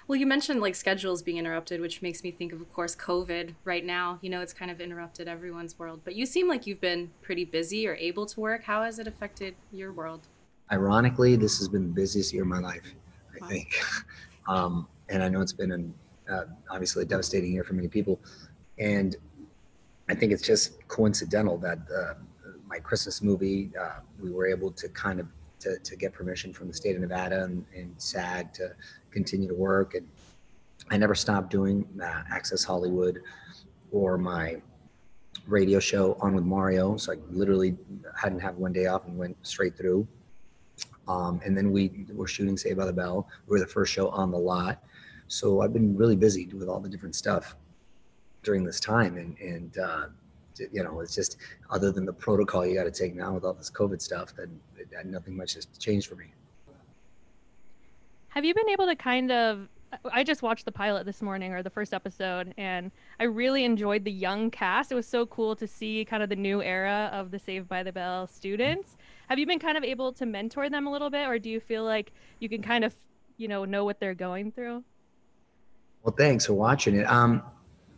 Well, 0.08 0.20
you 0.20 0.26
mentioned 0.26 0.60
like 0.60 0.76
schedules 0.76 1.22
being 1.22 1.38
interrupted, 1.38 1.80
which 1.80 2.02
makes 2.02 2.24
me 2.24 2.32
think 2.32 2.52
of, 2.52 2.60
of 2.60 2.74
course, 2.74 2.96
COVID 2.96 3.54
right 3.64 3.86
now. 3.86 4.20
You 4.22 4.30
know, 4.30 4.42
it's 4.42 4.52
kind 4.52 4.70
of 4.70 4.82
interrupted 4.82 5.28
everyone's 5.28 5.78
world. 5.80 6.02
But 6.04 6.16
you 6.16 6.26
seem 6.26 6.50
like 6.50 6.68
you've 6.68 6.82
been 6.82 7.12
pretty 7.22 7.46
busy 7.46 7.88
or 7.88 7.96
able 7.96 8.26
to 8.26 8.40
work. 8.40 8.64
How 8.64 8.84
has 8.84 9.00
it 9.00 9.08
affected 9.08 9.56
your 9.72 9.94
world? 9.94 10.28
Ironically, 10.72 11.36
this 11.36 11.60
has 11.60 11.70
been 11.70 11.84
the 11.84 11.94
busiest 11.94 12.34
year 12.34 12.44
of 12.44 12.50
my 12.50 12.60
life, 12.60 12.94
I 13.34 13.38
wow. 13.42 13.48
think. 13.48 13.82
um, 14.50 14.88
and 15.08 15.24
I 15.24 15.30
know 15.30 15.40
it's 15.40 15.54
been 15.54 15.72
an, 15.72 15.94
uh, 16.30 16.44
obviously 16.70 17.04
a 17.04 17.06
devastating 17.06 17.54
year 17.54 17.64
for 17.64 17.74
many 17.74 17.88
people. 17.88 18.20
And 18.82 19.16
I 20.10 20.16
think 20.16 20.32
it's 20.32 20.42
just 20.42 20.86
coincidental 20.88 21.58
that 21.60 21.78
uh, 21.96 22.16
my 22.68 22.80
Christmas 22.80 23.22
movie, 23.22 23.70
uh, 23.80 24.00
we 24.20 24.32
were 24.32 24.48
able 24.48 24.72
to 24.72 24.90
kind 24.90 25.20
of 25.20 25.28
to, 25.60 25.78
to 25.78 25.96
get 25.96 26.12
permission 26.12 26.52
from 26.52 26.68
the 26.68 26.74
state 26.74 26.96
of 26.96 27.02
Nevada 27.02 27.44
and, 27.44 27.64
and 27.76 27.94
SAG 27.98 28.52
to 28.54 28.74
continue 29.12 29.48
to 29.48 29.54
work. 29.54 29.94
And 29.94 30.08
I 30.90 30.98
never 30.98 31.14
stopped 31.14 31.52
doing 31.52 31.88
uh, 32.04 32.24
Access 32.32 32.64
Hollywood 32.64 33.22
or 33.92 34.18
my 34.18 34.60
radio 35.46 35.80
show 35.80 36.18
on 36.20 36.34
with 36.34 36.44
Mario. 36.44 36.98
So 36.98 37.14
I 37.14 37.18
literally 37.30 37.78
hadn't 38.20 38.40
had 38.40 38.58
one 38.58 38.74
day 38.74 38.88
off 38.88 39.06
and 39.06 39.16
went 39.16 39.38
straight 39.44 39.78
through. 39.78 40.08
Um, 41.08 41.40
and 41.46 41.56
then 41.56 41.72
we 41.72 42.08
were 42.12 42.28
shooting 42.28 42.58
Saved 42.58 42.78
by 42.78 42.86
the 42.86 42.94
Bell. 42.94 43.28
We 43.46 43.52
were 43.52 43.60
the 43.60 43.72
first 43.72 43.94
show 43.94 44.10
on 44.10 44.32
the 44.32 44.40
lot. 44.40 44.84
So 45.28 45.62
I've 45.62 45.74
been 45.74 45.96
really 45.96 46.16
busy 46.16 46.48
with 46.48 46.68
all 46.68 46.80
the 46.80 46.90
different 46.90 47.16
stuff 47.16 47.56
during 48.44 48.64
this 48.64 48.80
time 48.80 49.18
and 49.18 49.38
and 49.40 49.78
uh, 49.78 50.06
you 50.72 50.84
know 50.84 51.00
it's 51.00 51.16
just 51.16 51.38
other 51.70 51.92
than 51.92 52.06
the 52.06 52.14
protocol 52.14 52.66
you 52.66 52.76
got 52.76 52.84
to 52.84 52.92
take 52.92 53.16
now 53.16 53.34
with 53.34 53.44
all 53.44 53.54
this 53.54 53.70
covid 53.70 54.02
stuff 54.02 54.34
then 54.36 54.60
nothing 55.06 55.36
much 55.36 55.54
has 55.54 55.66
changed 55.80 56.08
for 56.08 56.16
me 56.16 56.26
have 58.30 58.46
you 58.46 58.54
been 58.54 58.70
able 58.70 58.86
to 58.86 58.96
kind 58.96 59.32
of 59.32 59.68
I 60.12 60.24
just 60.24 60.42
watched 60.42 60.66
the 60.66 60.72
pilot 60.72 61.06
this 61.06 61.22
morning 61.22 61.52
or 61.54 61.62
the 61.64 61.70
first 61.70 61.94
episode 61.94 62.54
and 62.58 62.92
I 63.20 63.26
really 63.26 63.66
enjoyed 63.66 64.06
the 64.06 64.12
young 64.12 64.50
cast. 64.50 64.92
It 64.92 64.96
was 64.96 65.08
so 65.08 65.26
cool 65.26 65.56
to 65.58 65.68
see 65.68 66.06
kind 66.06 66.24
of 66.24 66.30
the 66.30 66.36
new 66.36 66.62
era 66.62 67.10
of 67.12 67.32
the 67.32 67.40
Saved 67.40 67.68
by 67.68 67.84
the 67.84 67.92
Bell 67.92 68.28
students. 68.28 68.96
Have 69.28 69.38
you 69.38 69.46
been 69.46 69.60
kind 69.60 69.78
of 69.78 69.84
able 69.84 70.14
to 70.14 70.26
mentor 70.26 70.70
them 70.70 70.88
a 70.88 70.92
little 70.92 71.10
bit 71.10 71.28
or 71.28 71.40
do 71.40 71.50
you 71.50 71.60
feel 71.60 71.84
like 71.84 72.14
you 72.40 72.48
can 72.48 72.62
kind 72.62 72.86
of, 72.86 72.96
you 73.38 73.48
know, 73.48 73.66
know 73.66 73.84
what 73.84 74.00
they're 74.00 74.14
going 74.14 74.52
through? 74.52 74.84
Well, 76.04 76.16
thanks 76.18 76.46
for 76.46 76.54
watching 76.54 76.96
it. 76.96 77.04
Um 77.04 77.44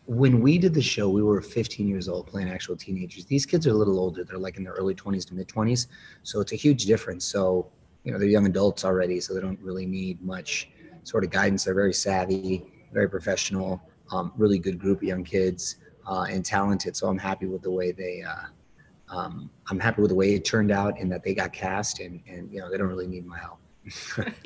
when 0.05 0.41
we 0.41 0.57
did 0.57 0.74
the 0.74 0.81
show, 0.81 1.10
we 1.10 1.24
were 1.24 1.41
15 1.41 1.88
years 1.88 2.10
old 2.10 2.27
playing 2.27 2.50
actual 2.50 2.75
teenagers. 2.75 3.25
These 3.25 3.45
kids 3.45 3.65
are 3.67 3.72
a 3.72 3.75
little 3.75 4.00
older. 4.00 4.24
They're 4.24 4.38
like 4.38 4.57
in 4.57 4.63
their 4.63 4.74
early 4.74 4.95
20s 4.95 5.25
to 5.27 5.33
mid 5.33 5.48
20s. 5.48 5.88
So 6.24 6.41
it's 6.41 6.51
a 6.51 6.57
huge 6.57 6.86
difference. 6.86 7.25
So, 7.25 7.67
you 8.03 8.12
know, 8.12 8.19
they're 8.19 8.27
young 8.27 8.45
adults 8.45 8.83
already, 8.83 9.22
so 9.22 9.33
they 9.33 9.39
don't 9.39 9.60
really 9.62 9.86
need 9.86 10.22
much 10.22 10.69
sort 11.03 11.24
of 11.24 11.29
guidance. 11.29 11.63
They're 11.63 11.74
very 11.74 11.93
savvy, 11.93 12.65
very 12.91 13.10
professional, 13.10 13.81
um, 14.12 14.33
really 14.36 14.60
good 14.60 14.77
group 14.77 14.98
of 14.98 15.03
young 15.03 15.24
kids 15.24 15.77
uh, 16.05 16.25
and 16.29 16.43
talented. 16.43 16.98
So 16.98 17.07
I'm 17.07 17.17
happy 17.17 17.45
with 17.45 17.62
the 17.62 17.72
way 17.72 17.93
they, 17.93 18.24
uh, 18.24 19.15
um, 19.15 19.50
I'm 19.69 19.79
happy 19.79 20.01
with 20.01 20.10
the 20.10 20.15
way 20.15 20.33
it 20.33 20.43
turned 20.43 20.72
out 20.72 21.00
and 21.00 21.10
that 21.13 21.24
they 21.24 21.33
got 21.33 21.53
cast 21.53 22.01
and, 22.01 22.19
and 22.27 22.51
you 22.51 22.60
know, 22.60 22.69
they 22.69 22.77
don't 22.77 22.88
really 22.88 23.07
need 23.07 23.25
my 23.25 23.39
help. 23.39 23.60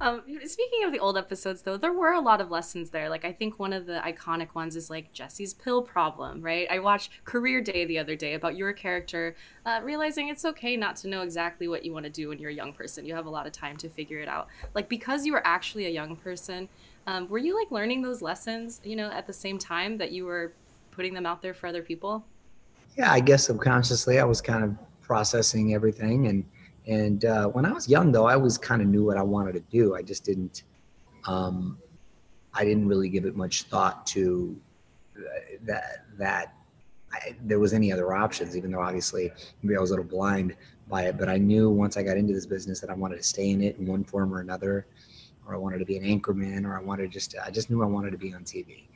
um, 0.00 0.22
speaking 0.46 0.84
of 0.84 0.92
the 0.92 0.98
old 0.98 1.18
episodes, 1.18 1.62
though, 1.62 1.76
there 1.76 1.92
were 1.92 2.12
a 2.12 2.20
lot 2.20 2.40
of 2.40 2.50
lessons 2.50 2.90
there. 2.90 3.08
Like, 3.08 3.24
I 3.24 3.32
think 3.32 3.58
one 3.58 3.72
of 3.72 3.86
the 3.86 4.00
iconic 4.04 4.54
ones 4.54 4.76
is 4.76 4.88
like 4.88 5.12
Jesse's 5.12 5.52
pill 5.52 5.82
problem, 5.82 6.40
right? 6.40 6.66
I 6.70 6.78
watched 6.78 7.24
Career 7.24 7.60
Day 7.60 7.84
the 7.84 7.98
other 7.98 8.16
day 8.16 8.34
about 8.34 8.56
your 8.56 8.72
character 8.72 9.36
uh, 9.66 9.80
realizing 9.82 10.28
it's 10.28 10.44
okay 10.44 10.76
not 10.76 10.96
to 10.96 11.08
know 11.08 11.22
exactly 11.22 11.68
what 11.68 11.84
you 11.84 11.92
want 11.92 12.04
to 12.04 12.10
do 12.10 12.28
when 12.28 12.38
you're 12.38 12.50
a 12.50 12.54
young 12.54 12.72
person. 12.72 13.04
You 13.04 13.14
have 13.14 13.26
a 13.26 13.30
lot 13.30 13.46
of 13.46 13.52
time 13.52 13.76
to 13.78 13.88
figure 13.88 14.18
it 14.20 14.28
out. 14.28 14.48
Like, 14.74 14.88
because 14.88 15.26
you 15.26 15.32
were 15.32 15.46
actually 15.46 15.86
a 15.86 15.90
young 15.90 16.16
person, 16.16 16.68
um, 17.06 17.28
were 17.28 17.38
you 17.38 17.58
like 17.58 17.70
learning 17.70 18.00
those 18.02 18.22
lessons, 18.22 18.80
you 18.84 18.96
know, 18.96 19.10
at 19.10 19.26
the 19.26 19.32
same 19.32 19.58
time 19.58 19.98
that 19.98 20.12
you 20.12 20.24
were 20.24 20.52
putting 20.90 21.12
them 21.12 21.26
out 21.26 21.42
there 21.42 21.52
for 21.52 21.66
other 21.66 21.82
people? 21.82 22.24
Yeah, 22.96 23.12
I 23.12 23.20
guess 23.20 23.44
subconsciously 23.44 24.18
I 24.18 24.24
was 24.24 24.40
kind 24.40 24.64
of 24.64 24.76
processing 25.02 25.74
everything 25.74 26.28
and 26.28 26.44
and 26.86 27.24
uh, 27.24 27.48
when 27.48 27.64
I 27.64 27.72
was 27.72 27.88
young, 27.88 28.12
though, 28.12 28.26
I 28.26 28.34
always 28.34 28.58
kind 28.58 28.82
of 28.82 28.88
knew 28.88 29.04
what 29.04 29.16
I 29.16 29.22
wanted 29.22 29.52
to 29.54 29.60
do. 29.60 29.94
I 29.94 30.02
just 30.02 30.24
didn't. 30.24 30.64
Um, 31.26 31.78
I 32.52 32.64
didn't 32.64 32.86
really 32.86 33.08
give 33.08 33.24
it 33.24 33.36
much 33.36 33.64
thought 33.64 34.06
to 34.08 34.56
uh, 35.16 35.22
that 35.62 36.04
that 36.18 36.54
I, 37.12 37.34
there 37.42 37.58
was 37.58 37.72
any 37.72 37.92
other 37.92 38.12
options. 38.12 38.56
Even 38.56 38.70
though 38.70 38.80
obviously 38.80 39.32
maybe 39.62 39.76
I 39.76 39.80
was 39.80 39.90
a 39.90 39.94
little 39.94 40.04
blind 40.04 40.56
by 40.88 41.04
it, 41.04 41.18
but 41.18 41.28
I 41.30 41.38
knew 41.38 41.70
once 41.70 41.96
I 41.96 42.02
got 42.02 42.18
into 42.18 42.34
this 42.34 42.46
business 42.46 42.80
that 42.80 42.90
I 42.90 42.94
wanted 42.94 43.16
to 43.16 43.22
stay 43.22 43.50
in 43.50 43.62
it 43.62 43.78
in 43.78 43.86
one 43.86 44.04
form 44.04 44.34
or 44.34 44.40
another, 44.40 44.86
or 45.46 45.54
I 45.54 45.58
wanted 45.58 45.78
to 45.78 45.86
be 45.86 45.96
an 45.96 46.04
anchorman, 46.04 46.66
or 46.66 46.78
I 46.78 46.82
wanted 46.82 47.10
just 47.10 47.34
I 47.42 47.50
just 47.50 47.70
knew 47.70 47.82
I 47.82 47.86
wanted 47.86 48.10
to 48.10 48.18
be 48.18 48.34
on 48.34 48.44
TV, 48.44 48.88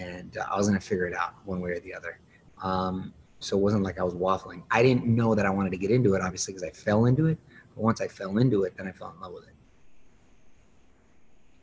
and 0.00 0.38
uh, 0.38 0.46
I 0.50 0.56
was 0.56 0.66
going 0.66 0.80
to 0.80 0.86
figure 0.86 1.06
it 1.06 1.14
out 1.14 1.34
one 1.44 1.60
way 1.60 1.72
or 1.72 1.80
the 1.80 1.94
other. 1.94 2.18
Um, 2.62 3.12
so 3.44 3.56
it 3.56 3.60
wasn't 3.60 3.82
like 3.82 3.98
I 3.98 4.02
was 4.02 4.14
waffling. 4.14 4.62
I 4.70 4.82
didn't 4.82 5.04
know 5.04 5.34
that 5.34 5.46
I 5.46 5.50
wanted 5.50 5.70
to 5.70 5.76
get 5.76 5.90
into 5.90 6.14
it, 6.14 6.22
obviously, 6.22 6.54
because 6.54 6.66
I 6.66 6.70
fell 6.70 7.04
into 7.06 7.26
it. 7.26 7.38
But 7.74 7.82
once 7.82 8.00
I 8.00 8.08
fell 8.08 8.38
into 8.38 8.64
it, 8.64 8.76
then 8.76 8.86
I 8.86 8.92
fell 8.92 9.12
in 9.14 9.20
love 9.20 9.32
with 9.32 9.44
it. 9.44 9.54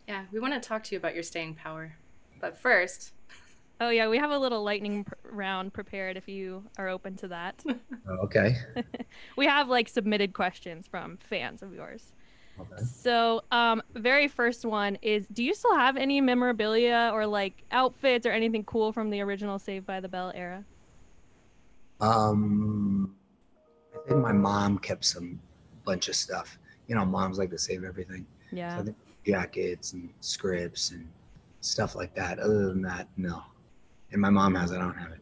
Yeah, 0.07 0.25
we 0.31 0.39
want 0.39 0.53
to 0.53 0.59
talk 0.59 0.83
to 0.83 0.95
you 0.95 0.97
about 0.97 1.13
your 1.13 1.23
staying 1.23 1.55
power. 1.55 1.95
But 2.39 2.57
first. 2.57 3.13
Oh, 3.79 3.89
yeah, 3.89 4.07
we 4.09 4.17
have 4.19 4.29
a 4.29 4.37
little 4.37 4.63
lightning 4.63 5.05
pr- 5.05 5.13
round 5.31 5.73
prepared 5.73 6.17
if 6.17 6.27
you 6.27 6.63
are 6.77 6.87
open 6.87 7.15
to 7.17 7.27
that. 7.29 7.63
Oh, 8.09 8.17
okay. 8.23 8.55
we 9.37 9.45
have 9.45 9.69
like 9.69 9.87
submitted 9.87 10.33
questions 10.33 10.87
from 10.87 11.17
fans 11.17 11.61
of 11.61 11.71
yours. 11.71 12.13
Okay. 12.59 12.83
So, 12.83 13.43
um, 13.51 13.81
very 13.93 14.27
first 14.27 14.65
one 14.65 14.97
is 15.03 15.27
Do 15.27 15.43
you 15.43 15.53
still 15.53 15.75
have 15.75 15.97
any 15.97 16.19
memorabilia 16.19 17.11
or 17.13 17.27
like 17.27 17.63
outfits 17.71 18.25
or 18.25 18.31
anything 18.31 18.63
cool 18.63 18.91
from 18.91 19.11
the 19.11 19.21
original 19.21 19.59
Saved 19.59 19.85
by 19.85 19.99
the 19.99 20.09
Bell 20.09 20.31
era? 20.35 20.65
Um, 22.01 23.15
I 23.93 24.09
think 24.09 24.19
my 24.21 24.31
mom 24.31 24.79
kept 24.79 25.05
some 25.05 25.39
bunch 25.85 26.09
of 26.09 26.15
stuff. 26.15 26.57
You 26.87 26.95
know, 26.95 27.05
moms 27.05 27.37
like 27.37 27.51
to 27.51 27.57
save 27.57 27.83
everything. 27.83 28.25
Yeah. 28.51 28.83
So 28.83 28.93
jackets 29.25 29.93
and 29.93 30.09
scripts 30.19 30.91
and 30.91 31.07
stuff 31.61 31.95
like 31.95 32.13
that. 32.15 32.39
Other 32.39 32.67
than 32.67 32.81
that, 32.81 33.07
no. 33.17 33.43
And 34.11 34.21
my 34.21 34.29
mom 34.29 34.55
has 34.55 34.71
it. 34.71 34.77
I 34.77 34.81
don't 34.81 34.97
have 34.97 35.11
it. 35.11 35.19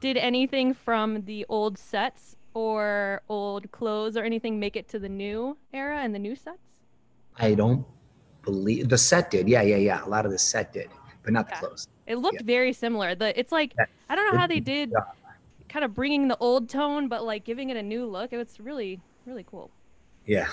Did 0.00 0.16
anything 0.16 0.74
from 0.74 1.24
the 1.24 1.46
old 1.48 1.78
sets 1.78 2.36
or 2.54 3.22
old 3.28 3.70
clothes 3.72 4.16
or 4.16 4.24
anything 4.24 4.60
make 4.60 4.76
it 4.76 4.88
to 4.88 4.98
the 4.98 5.08
new 5.08 5.56
era 5.72 6.00
and 6.02 6.14
the 6.14 6.18
new 6.18 6.36
sets? 6.36 6.58
I 7.36 7.54
don't 7.54 7.86
believe 8.44 8.88
the 8.88 8.98
set 8.98 9.30
did. 9.30 9.48
Yeah, 9.48 9.62
yeah, 9.62 9.76
yeah. 9.76 10.04
A 10.04 10.08
lot 10.08 10.26
of 10.26 10.32
the 10.32 10.38
set 10.38 10.72
did, 10.72 10.90
but 11.22 11.32
not 11.32 11.46
yeah. 11.48 11.60
the 11.60 11.66
clothes. 11.66 11.88
It 12.06 12.16
looked 12.16 12.40
yeah. 12.40 12.46
very 12.46 12.72
similar. 12.72 13.14
The 13.14 13.38
it's 13.38 13.52
like 13.52 13.74
I 14.08 14.16
don't 14.16 14.32
know 14.32 14.38
how 14.38 14.46
they 14.46 14.60
did. 14.60 14.92
Yeah 15.72 15.78
kind 15.80 15.84
of 15.84 15.94
bringing 15.94 16.28
the 16.28 16.36
old 16.38 16.68
tone, 16.68 17.08
but 17.08 17.24
like 17.24 17.44
giving 17.44 17.70
it 17.70 17.76
a 17.76 17.82
new 17.82 18.06
look. 18.06 18.32
It 18.32 18.36
was 18.36 18.60
really, 18.60 19.00
really 19.26 19.44
cool. 19.44 19.70
Yeah. 20.26 20.46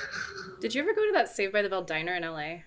Did 0.62 0.74
you 0.74 0.82
ever 0.82 0.94
go 0.94 1.06
to 1.06 1.12
that 1.14 1.30
Saved 1.30 1.54
by 1.54 1.62
the 1.62 1.70
Bell 1.70 1.84
diner 1.84 2.16
in 2.16 2.24
LA? 2.24 2.62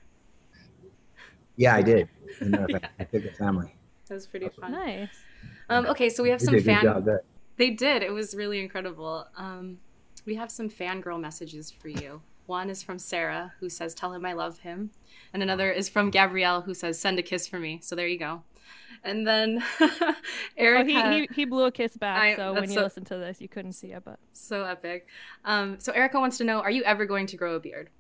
Yeah, 1.57 1.75
I 1.75 1.83
did. 1.83 2.09
yeah. 2.41 2.67
I 2.99 3.05
took 3.05 3.23
the 3.23 3.33
family. 3.37 3.75
That 4.09 4.15
was 4.15 4.27
pretty 4.27 4.49
fun. 4.49 4.73
Nice. 4.73 5.09
Um, 5.69 5.87
okay, 5.87 6.09
so 6.09 6.23
we 6.23 6.31
have 6.31 6.41
some 6.41 6.59
fan. 6.61 7.05
They 7.57 7.71
did. 7.71 8.03
It 8.03 8.13
was 8.13 8.35
really 8.35 8.61
incredible. 8.61 9.27
Um, 9.37 9.79
we 10.25 10.35
have 10.37 10.51
some 10.51 10.69
fangirl 10.69 11.21
messages 11.21 11.71
for 11.71 11.89
you. 11.89 12.23
One 12.47 12.71
is 12.71 12.83
from 12.83 12.99
Sarah, 12.99 13.53
who 13.61 13.69
says, 13.69 13.95
"Tell 13.95 14.13
him 14.13 14.25
I 14.25 14.33
love 14.33 14.59
him," 14.59 14.91
and 15.33 15.43
another 15.43 15.71
is 15.71 15.89
from 15.89 16.11
Gabrielle, 16.11 16.63
who 16.63 16.75
says, 16.75 16.99
"Send 16.99 17.19
a 17.19 17.23
kiss 17.23 17.47
for 17.47 17.59
me." 17.59 17.79
So 17.83 17.95
there 17.95 18.09
you 18.09 18.19
go. 18.19 18.43
And 19.05 19.27
then 19.27 19.63
Eric, 20.57 20.83
oh, 20.83 20.85
he, 20.85 21.21
he, 21.21 21.29
he 21.35 21.45
blew 21.45 21.65
a 21.65 21.73
kiss 21.73 21.97
back. 21.97 22.23
I, 22.23 22.37
so 22.37 22.53
when 22.53 22.65
you 22.65 22.77
so, 22.77 22.83
listen 22.83 23.05
to 23.07 23.17
this, 23.17 23.41
you 23.41 23.49
couldn't 23.49 23.73
see 23.73 23.89
it, 23.89 24.03
but 24.05 24.19
so 24.33 24.65
epic. 24.65 25.09
Um, 25.45 25.81
so 25.81 25.93
Erica 25.93 26.21
wants 26.21 26.39
to 26.39 26.45
know: 26.45 26.61
Are 26.61 26.71
you 26.71 26.85
ever 26.85 27.05
going 27.05 27.27
to 27.27 27.37
grow 27.37 27.57
a 27.57 27.61
beard? 27.61 27.91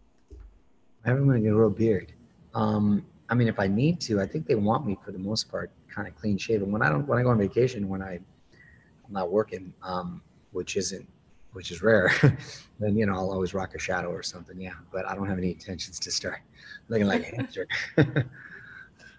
I'm 1.04 1.16
ever 1.16 1.25
going 1.25 1.42
to 1.42 1.50
grow 1.50 1.66
a 1.66 1.71
beard. 1.71 2.12
Um, 2.54 3.04
I 3.28 3.35
mean, 3.35 3.49
if 3.49 3.59
I 3.59 3.66
need 3.66 4.00
to, 4.02 4.21
I 4.21 4.26
think 4.26 4.47
they 4.47 4.54
want 4.54 4.87
me 4.87 4.97
for 5.04 5.11
the 5.11 5.18
most 5.18 5.50
part 5.50 5.71
kind 5.88 6.06
of 6.06 6.14
clean 6.16 6.38
shaven. 6.38 6.71
When 6.71 6.82
I 6.82 6.88
don't, 6.88 7.06
when 7.06 7.18
I 7.18 7.23
go 7.23 7.30
on 7.30 7.38
vacation, 7.38 7.88
when 7.88 8.02
I, 8.02 8.14
I'm 8.14 9.12
not 9.12 9.30
working, 9.30 9.73
um, 9.82 10.23
which 10.52 10.76
isn't, 10.76 11.06
which 11.52 11.71
is 11.71 11.82
rare, 11.82 12.12
then 12.78 12.97
you 12.97 13.06
know 13.06 13.14
I'll 13.14 13.30
always 13.30 13.54
rock 13.54 13.75
a 13.75 13.78
shadow 13.78 14.11
or 14.11 14.23
something. 14.23 14.61
Yeah, 14.61 14.75
but 14.92 15.06
I 15.09 15.14
don't 15.14 15.28
have 15.28 15.38
any 15.38 15.50
intentions 15.50 15.99
to 16.00 16.11
start 16.11 16.40
looking 16.88 17.06
like 17.06 17.23
a 17.23 17.37
hamster. 17.37 17.66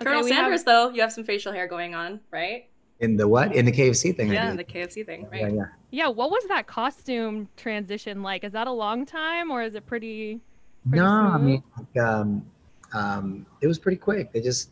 Colonel 0.02 0.24
Sanders, 0.24 0.62
have... 0.62 0.66
though, 0.66 0.90
you 0.90 1.02
have 1.02 1.12
some 1.12 1.24
facial 1.24 1.54
hair 1.54 1.68
going 1.68 1.96
on, 1.96 2.20
right? 2.32 2.68
In 3.00 3.18
the 3.18 3.28
what? 3.28 3.56
In 3.56 3.66
the 3.66 3.72
KFC 3.72 4.16
thing? 4.16 4.32
Yeah, 4.32 4.52
in 4.52 4.58
the 4.58 4.64
KFC 4.64 5.06
thing, 5.06 5.28
right? 5.32 5.42
Yeah, 5.42 5.48
yeah. 5.50 5.66
Yeah. 5.92 6.08
What 6.08 6.32
was 6.32 6.44
that 6.48 6.68
costume 6.68 7.50
transition 7.58 8.24
like? 8.24 8.44
Is 8.44 8.54
that 8.54 8.68
a 8.68 8.72
long 8.72 9.06
time, 9.06 9.52
or 9.52 9.62
is 9.62 9.76
it 9.76 9.86
pretty? 9.86 10.40
pretty 10.88 11.04
no, 11.04 11.10
smooth? 11.10 11.34
I 11.34 11.38
mean, 11.38 11.64
like, 11.78 12.04
um, 12.06 12.46
um, 12.94 13.46
it 13.62 13.68
was 13.68 13.80
pretty 13.80 13.98
quick. 13.98 14.32
They 14.32 14.42
just 14.42 14.70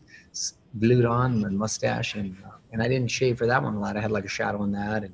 glued 0.78 1.04
on 1.04 1.40
the 1.40 1.50
mustache, 1.50 2.14
and 2.14 2.36
uh, 2.46 2.56
and 2.72 2.82
I 2.82 2.88
didn't 2.88 3.10
shave 3.10 3.38
for 3.38 3.46
that 3.46 3.62
one 3.62 3.74
a 3.74 3.80
lot. 3.80 3.96
I 3.96 4.00
had 4.00 4.10
like 4.10 4.24
a 4.24 4.28
shadow 4.28 4.62
on 4.62 4.72
that, 4.72 5.04
and, 5.04 5.12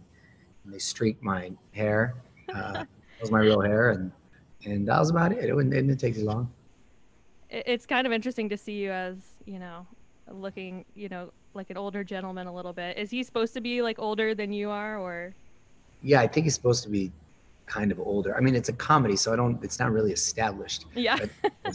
and 0.64 0.72
they 0.72 0.78
streaked 0.78 1.22
my 1.22 1.50
hair. 1.72 2.14
Uh, 2.54 2.72
that 2.72 2.88
was 3.20 3.30
my 3.30 3.40
real 3.40 3.60
hair, 3.60 3.90
and 3.90 4.12
and 4.64 4.86
that 4.86 4.98
was 4.98 5.10
about 5.10 5.32
it. 5.32 5.38
It, 5.38 5.50
it 5.50 5.70
didn't 5.70 5.96
take 5.96 6.14
too 6.14 6.24
long. 6.24 6.52
It's 7.50 7.86
kind 7.86 8.06
of 8.06 8.12
interesting 8.12 8.48
to 8.50 8.56
see 8.56 8.74
you 8.74 8.90
as 8.90 9.16
you 9.46 9.58
know 9.58 9.86
looking, 10.32 10.84
you 10.94 11.08
know, 11.08 11.32
like 11.54 11.70
an 11.70 11.76
older 11.76 12.04
gentleman 12.04 12.46
a 12.46 12.54
little 12.54 12.72
bit. 12.72 12.96
Is 12.98 13.10
he 13.10 13.22
supposed 13.22 13.54
to 13.54 13.60
be 13.60 13.82
like 13.82 13.98
older 13.98 14.34
than 14.34 14.52
you 14.52 14.70
are 14.70 14.98
or 14.98 15.34
Yeah, 16.02 16.20
I 16.20 16.26
think 16.26 16.44
he's 16.44 16.54
supposed 16.54 16.82
to 16.84 16.88
be 16.88 17.12
kind 17.66 17.92
of 17.92 18.00
older. 18.00 18.36
I 18.36 18.40
mean, 18.40 18.54
it's 18.54 18.68
a 18.68 18.72
comedy, 18.72 19.16
so 19.16 19.32
I 19.32 19.36
don't 19.36 19.62
it's 19.62 19.78
not 19.78 19.92
really 19.92 20.12
established. 20.12 20.86
Yeah. 20.94 21.18
I 21.64 21.70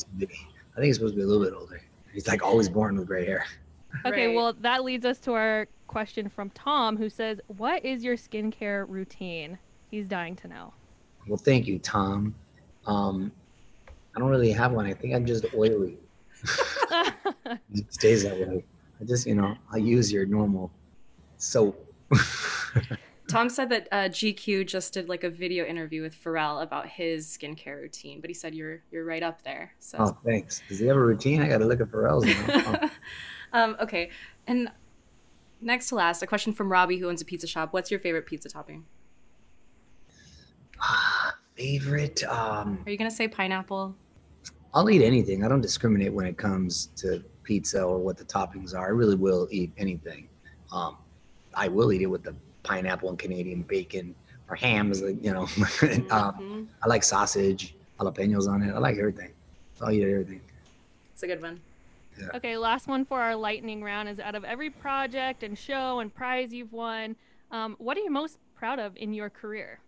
think 0.79 0.87
he's 0.87 0.95
supposed 0.95 1.13
to 1.13 1.17
be 1.17 1.23
a 1.23 1.27
little 1.27 1.43
bit 1.43 1.53
older. 1.53 1.81
He's 2.13 2.27
like 2.27 2.43
always 2.43 2.69
born 2.69 2.97
with 2.97 3.07
gray 3.07 3.25
hair. 3.25 3.45
Okay, 4.05 4.27
right. 4.27 4.35
well, 4.35 4.53
that 4.61 4.83
leads 4.83 5.05
us 5.05 5.19
to 5.19 5.33
our 5.33 5.67
question 5.87 6.27
from 6.27 6.49
Tom 6.51 6.97
who 6.97 7.09
says, 7.09 7.39
"What 7.57 7.85
is 7.85 8.03
your 8.03 8.15
skincare 8.15 8.85
routine?" 8.89 9.59
He's 9.91 10.07
dying 10.07 10.35
to 10.37 10.47
know. 10.47 10.73
Well, 11.27 11.37
thank 11.37 11.67
you, 11.67 11.77
Tom. 11.77 12.33
Um, 12.87 13.31
I 14.15 14.19
don't 14.19 14.29
really 14.29 14.51
have 14.51 14.71
one. 14.71 14.85
I 14.85 14.93
think 14.93 15.13
I'm 15.13 15.25
just 15.25 15.45
oily 15.53 15.97
it 17.73 17.93
stays 17.93 18.23
that 18.23 18.37
way. 18.39 18.63
I 19.01 19.03
just, 19.05 19.27
you 19.27 19.35
know, 19.35 19.55
I 19.71 19.77
use 19.77 20.11
your 20.11 20.25
normal 20.25 20.71
soap. 21.37 21.93
Tom 23.27 23.49
said 23.49 23.69
that 23.69 23.87
uh, 23.91 24.09
GQ 24.09 24.67
just 24.67 24.93
did 24.93 25.09
like 25.09 25.23
a 25.23 25.29
video 25.29 25.65
interview 25.65 26.01
with 26.01 26.15
Pharrell 26.21 26.61
about 26.61 26.87
his 26.87 27.25
skincare 27.27 27.81
routine, 27.81 28.21
but 28.21 28.29
he 28.29 28.33
said 28.33 28.53
you're 28.53 28.81
you're 28.91 29.05
right 29.05 29.23
up 29.23 29.41
there. 29.43 29.73
So. 29.79 29.97
Oh, 29.99 30.17
thanks. 30.25 30.61
Does 30.67 30.79
he 30.79 30.85
have 30.87 30.97
a 30.97 31.01
routine? 31.01 31.41
I 31.41 31.47
got 31.47 31.59
to 31.59 31.65
look 31.65 31.81
at 31.81 31.89
Pharrell's. 31.89 32.25
Oh. 33.55 33.59
um, 33.59 33.77
okay, 33.79 34.09
and 34.47 34.69
next 35.61 35.89
to 35.89 35.95
last, 35.95 36.23
a 36.23 36.27
question 36.27 36.53
from 36.53 36.71
Robbie, 36.71 36.97
who 36.97 37.07
owns 37.07 37.21
a 37.21 37.25
pizza 37.25 37.45
shop. 37.45 37.71
What's 37.71 37.91
your 37.91 37.99
favorite 37.99 38.25
pizza 38.25 38.49
topping? 38.49 38.85
favorite. 41.55 42.23
Um, 42.23 42.83
Are 42.85 42.91
you 42.91 42.97
gonna 42.97 43.11
say 43.11 43.27
pineapple? 43.27 43.95
I'll 44.73 44.89
eat 44.89 45.03
anything. 45.03 45.43
I 45.43 45.47
don't 45.47 45.61
discriminate 45.61 46.11
when 46.13 46.25
it 46.25 46.37
comes 46.37 46.87
to 46.97 47.23
pizza 47.43 47.83
or 47.83 47.99
what 47.99 48.17
the 48.17 48.25
toppings 48.25 48.73
are. 48.73 48.85
I 48.85 48.89
really 48.89 49.15
will 49.15 49.47
eat 49.51 49.71
anything. 49.77 50.27
Um, 50.71 50.97
I 51.53 51.67
will 51.67 51.93
eat 51.93 52.01
it 52.01 52.07
with 52.07 52.23
the 52.23 52.35
pineapple 52.63 53.09
and 53.09 53.19
Canadian 53.19 53.61
bacon 53.61 54.15
or 54.49 54.55
hams. 54.55 55.01
You 55.01 55.33
know, 55.33 55.43
mm-hmm. 55.45 56.11
um, 56.11 56.69
I 56.83 56.87
like 56.87 57.03
sausage, 57.03 57.75
jalapenos 57.99 58.47
on 58.47 58.63
it. 58.63 58.73
I 58.73 58.79
like 58.79 58.97
everything. 58.97 59.31
So 59.75 59.85
I'll 59.85 59.91
eat 59.91 60.03
everything. 60.03 60.41
It's 61.13 61.23
a 61.23 61.27
good 61.27 61.41
one. 61.41 61.59
Yeah. 62.19 62.27
Okay, 62.35 62.57
last 62.57 62.87
one 62.87 63.05
for 63.05 63.21
our 63.21 63.35
lightning 63.35 63.83
round 63.83 64.07
is 64.07 64.19
out 64.19 64.35
of 64.35 64.43
every 64.43 64.69
project 64.69 65.43
and 65.43 65.57
show 65.57 65.99
and 65.99 66.13
prize 66.13 66.53
you've 66.53 66.71
won, 66.71 67.15
um, 67.51 67.75
what 67.79 67.97
are 67.97 68.01
you 68.01 68.11
most 68.11 68.37
proud 68.55 68.79
of 68.79 68.95
in 68.97 69.13
your 69.13 69.29
career? 69.29 69.79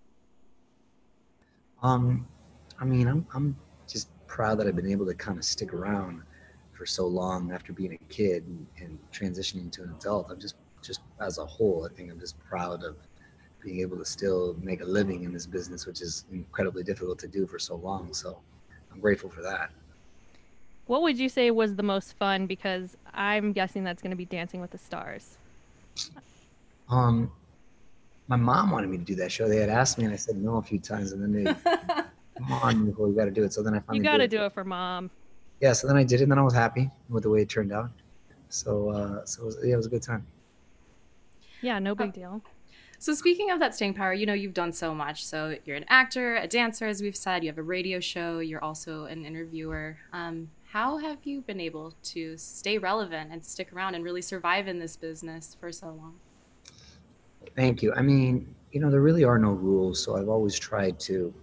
Um, 1.83 2.27
I 2.79 2.85
mean, 2.85 3.07
I'm 3.07 3.25
I'm 3.33 3.55
just 3.55 3.64
proud 4.35 4.59
that 4.59 4.67
I've 4.67 4.75
been 4.75 4.91
able 4.91 5.05
to 5.05 5.13
kind 5.13 5.37
of 5.37 5.45
stick 5.45 5.73
around 5.73 6.21
for 6.73 6.85
so 6.85 7.07
long 7.07 7.53
after 7.53 7.71
being 7.71 7.93
a 7.93 8.13
kid 8.13 8.43
and, 8.45 8.67
and 8.81 8.99
transitioning 9.09 9.71
to 9.71 9.83
an 9.83 9.95
adult. 9.97 10.27
I'm 10.29 10.41
just 10.41 10.55
just 10.81 10.99
as 11.21 11.37
a 11.37 11.45
whole, 11.45 11.87
I 11.89 11.95
think 11.95 12.11
I'm 12.11 12.19
just 12.19 12.37
proud 12.39 12.83
of 12.83 12.97
being 13.63 13.79
able 13.79 13.97
to 13.97 14.03
still 14.03 14.57
make 14.61 14.81
a 14.81 14.85
living 14.85 15.23
in 15.23 15.31
this 15.31 15.45
business, 15.47 15.87
which 15.87 16.01
is 16.01 16.25
incredibly 16.33 16.83
difficult 16.83 17.17
to 17.19 17.29
do 17.29 17.47
for 17.47 17.57
so 17.57 17.75
long. 17.77 18.13
So 18.13 18.37
I'm 18.91 18.99
grateful 18.99 19.29
for 19.29 19.41
that. 19.41 19.71
What 20.85 21.01
would 21.01 21.17
you 21.17 21.29
say 21.29 21.49
was 21.49 21.75
the 21.75 21.83
most 21.83 22.17
fun? 22.17 22.45
Because 22.45 22.97
I'm 23.13 23.53
guessing 23.53 23.85
that's 23.85 24.01
going 24.01 24.11
to 24.11 24.17
be 24.17 24.25
Dancing 24.25 24.59
with 24.59 24.71
the 24.71 24.77
Stars. 24.77 25.37
Um, 26.89 27.31
my 28.27 28.35
mom 28.35 28.69
wanted 28.69 28.89
me 28.89 28.97
to 28.97 29.03
do 29.03 29.15
that 29.15 29.31
show. 29.31 29.47
They 29.47 29.61
had 29.61 29.69
asked 29.69 29.97
me, 29.97 30.03
and 30.03 30.13
I 30.13 30.17
said 30.17 30.35
no 30.35 30.57
a 30.57 30.61
few 30.61 30.77
times, 30.77 31.13
and 31.13 31.23
then 31.23 31.31
they, 31.31 31.55
come 32.37 32.51
on, 32.51 32.85
Nicole, 32.85 33.09
you 33.09 33.15
got 33.15 33.25
to 33.25 33.31
do 33.31 33.43
it. 33.43 33.53
So 33.53 33.61
then 33.61 33.73
I 33.73 33.79
finally. 33.79 33.97
You 33.99 34.03
got 34.03 34.17
to 34.17 34.27
do 34.27 34.43
it 34.43 34.53
for 34.53 34.63
mom. 34.63 35.09
Yeah, 35.61 35.73
so 35.73 35.87
then 35.87 35.97
I 35.97 36.03
did 36.03 36.19
it, 36.19 36.23
and 36.23 36.31
then 36.31 36.39
I 36.39 36.43
was 36.43 36.53
happy 36.53 36.89
with 37.09 37.23
the 37.23 37.29
way 37.29 37.41
it 37.41 37.49
turned 37.49 37.71
out. 37.71 37.89
So, 38.49 38.89
uh, 38.89 39.25
so 39.25 39.43
it 39.43 39.45
was, 39.45 39.57
yeah, 39.63 39.73
it 39.73 39.77
was 39.77 39.85
a 39.85 39.89
good 39.89 40.03
time. 40.03 40.25
Yeah, 41.61 41.79
no 41.79 41.95
big 41.95 42.13
deal. 42.13 42.41
So 42.99 43.13
speaking 43.13 43.51
of 43.51 43.59
that 43.59 43.75
staying 43.75 43.93
power, 43.93 44.13
you 44.13 44.25
know, 44.25 44.33
you've 44.33 44.53
done 44.53 44.71
so 44.71 44.93
much. 44.93 45.25
So 45.25 45.57
you're 45.65 45.77
an 45.77 45.85
actor, 45.89 46.37
a 46.37 46.47
dancer, 46.47 46.87
as 46.87 47.01
we've 47.01 47.15
said. 47.15 47.43
You 47.43 47.49
have 47.49 47.57
a 47.57 47.63
radio 47.63 47.99
show. 47.99 48.39
You're 48.39 48.63
also 48.63 49.05
an 49.05 49.25
interviewer. 49.25 49.97
Um, 50.13 50.49
how 50.71 50.97
have 50.97 51.19
you 51.23 51.41
been 51.41 51.59
able 51.59 51.93
to 52.03 52.37
stay 52.37 52.77
relevant 52.77 53.31
and 53.31 53.43
stick 53.43 53.71
around 53.73 53.95
and 53.95 54.03
really 54.03 54.21
survive 54.21 54.67
in 54.67 54.79
this 54.79 54.95
business 54.95 55.55
for 55.59 55.71
so 55.71 55.87
long? 55.87 56.15
Thank 57.55 57.81
you. 57.81 57.93
I 57.93 58.01
mean, 58.01 58.53
you 58.71 58.79
know, 58.79 58.89
there 58.91 59.01
really 59.01 59.23
are 59.23 59.39
no 59.39 59.51
rules, 59.51 60.03
so 60.03 60.17
I've 60.17 60.29
always 60.29 60.57
tried 60.57 60.99
to 61.01 61.33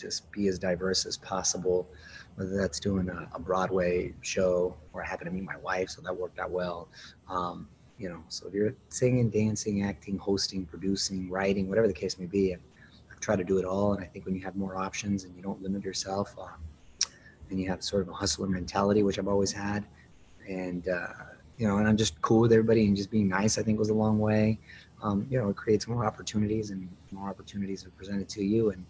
just 0.00 0.30
be 0.32 0.48
as 0.48 0.58
diverse 0.58 1.06
as 1.06 1.16
possible. 1.16 1.88
Whether 2.36 2.56
that's 2.56 2.80
doing 2.80 3.08
a, 3.08 3.28
a 3.34 3.38
Broadway 3.38 4.14
show 4.22 4.76
or 4.92 5.02
I 5.02 5.06
happen 5.06 5.26
to 5.26 5.32
meet 5.32 5.44
my 5.44 5.56
wife, 5.58 5.90
so 5.90 6.00
that 6.02 6.16
worked 6.16 6.38
out 6.38 6.50
well. 6.50 6.88
Um, 7.28 7.68
you 7.98 8.08
know, 8.08 8.22
so 8.28 8.48
if 8.48 8.54
you're 8.54 8.74
singing, 8.88 9.28
dancing, 9.28 9.82
acting, 9.82 10.16
hosting, 10.16 10.64
producing, 10.64 11.28
writing, 11.28 11.68
whatever 11.68 11.86
the 11.86 11.92
case 11.92 12.18
may 12.18 12.26
be, 12.26 12.54
I've, 12.54 12.60
tried 13.20 13.36
to 13.36 13.44
do 13.44 13.58
it 13.58 13.66
all. 13.66 13.92
And 13.92 14.02
I 14.02 14.06
think 14.06 14.24
when 14.24 14.34
you 14.34 14.40
have 14.40 14.56
more 14.56 14.74
options 14.76 15.24
and 15.24 15.36
you 15.36 15.42
don't 15.42 15.62
limit 15.62 15.84
yourself, 15.84 16.34
um, 16.38 16.48
and 17.50 17.60
you 17.60 17.68
have 17.68 17.82
sort 17.82 18.00
of 18.00 18.08
a 18.08 18.14
hustler 18.14 18.46
mentality, 18.46 19.02
which 19.02 19.18
I've 19.18 19.28
always 19.28 19.52
had, 19.52 19.84
and 20.48 20.88
uh, 20.88 21.08
you 21.58 21.68
know, 21.68 21.76
and 21.76 21.86
I'm 21.86 21.98
just 21.98 22.20
cool 22.22 22.40
with 22.40 22.52
everybody 22.52 22.86
and 22.86 22.96
just 22.96 23.10
being 23.10 23.28
nice. 23.28 23.58
I 23.58 23.62
think 23.62 23.78
was 23.78 23.90
a 23.90 23.94
long 23.94 24.18
way. 24.18 24.58
Um, 25.02 25.26
you 25.28 25.38
know, 25.38 25.50
it 25.50 25.56
creates 25.56 25.86
more 25.86 26.06
opportunities 26.06 26.70
and 26.70 26.88
more 27.10 27.28
opportunities 27.28 27.84
are 27.84 27.90
presented 27.90 28.28
to 28.30 28.42
you, 28.42 28.70
and 28.70 28.86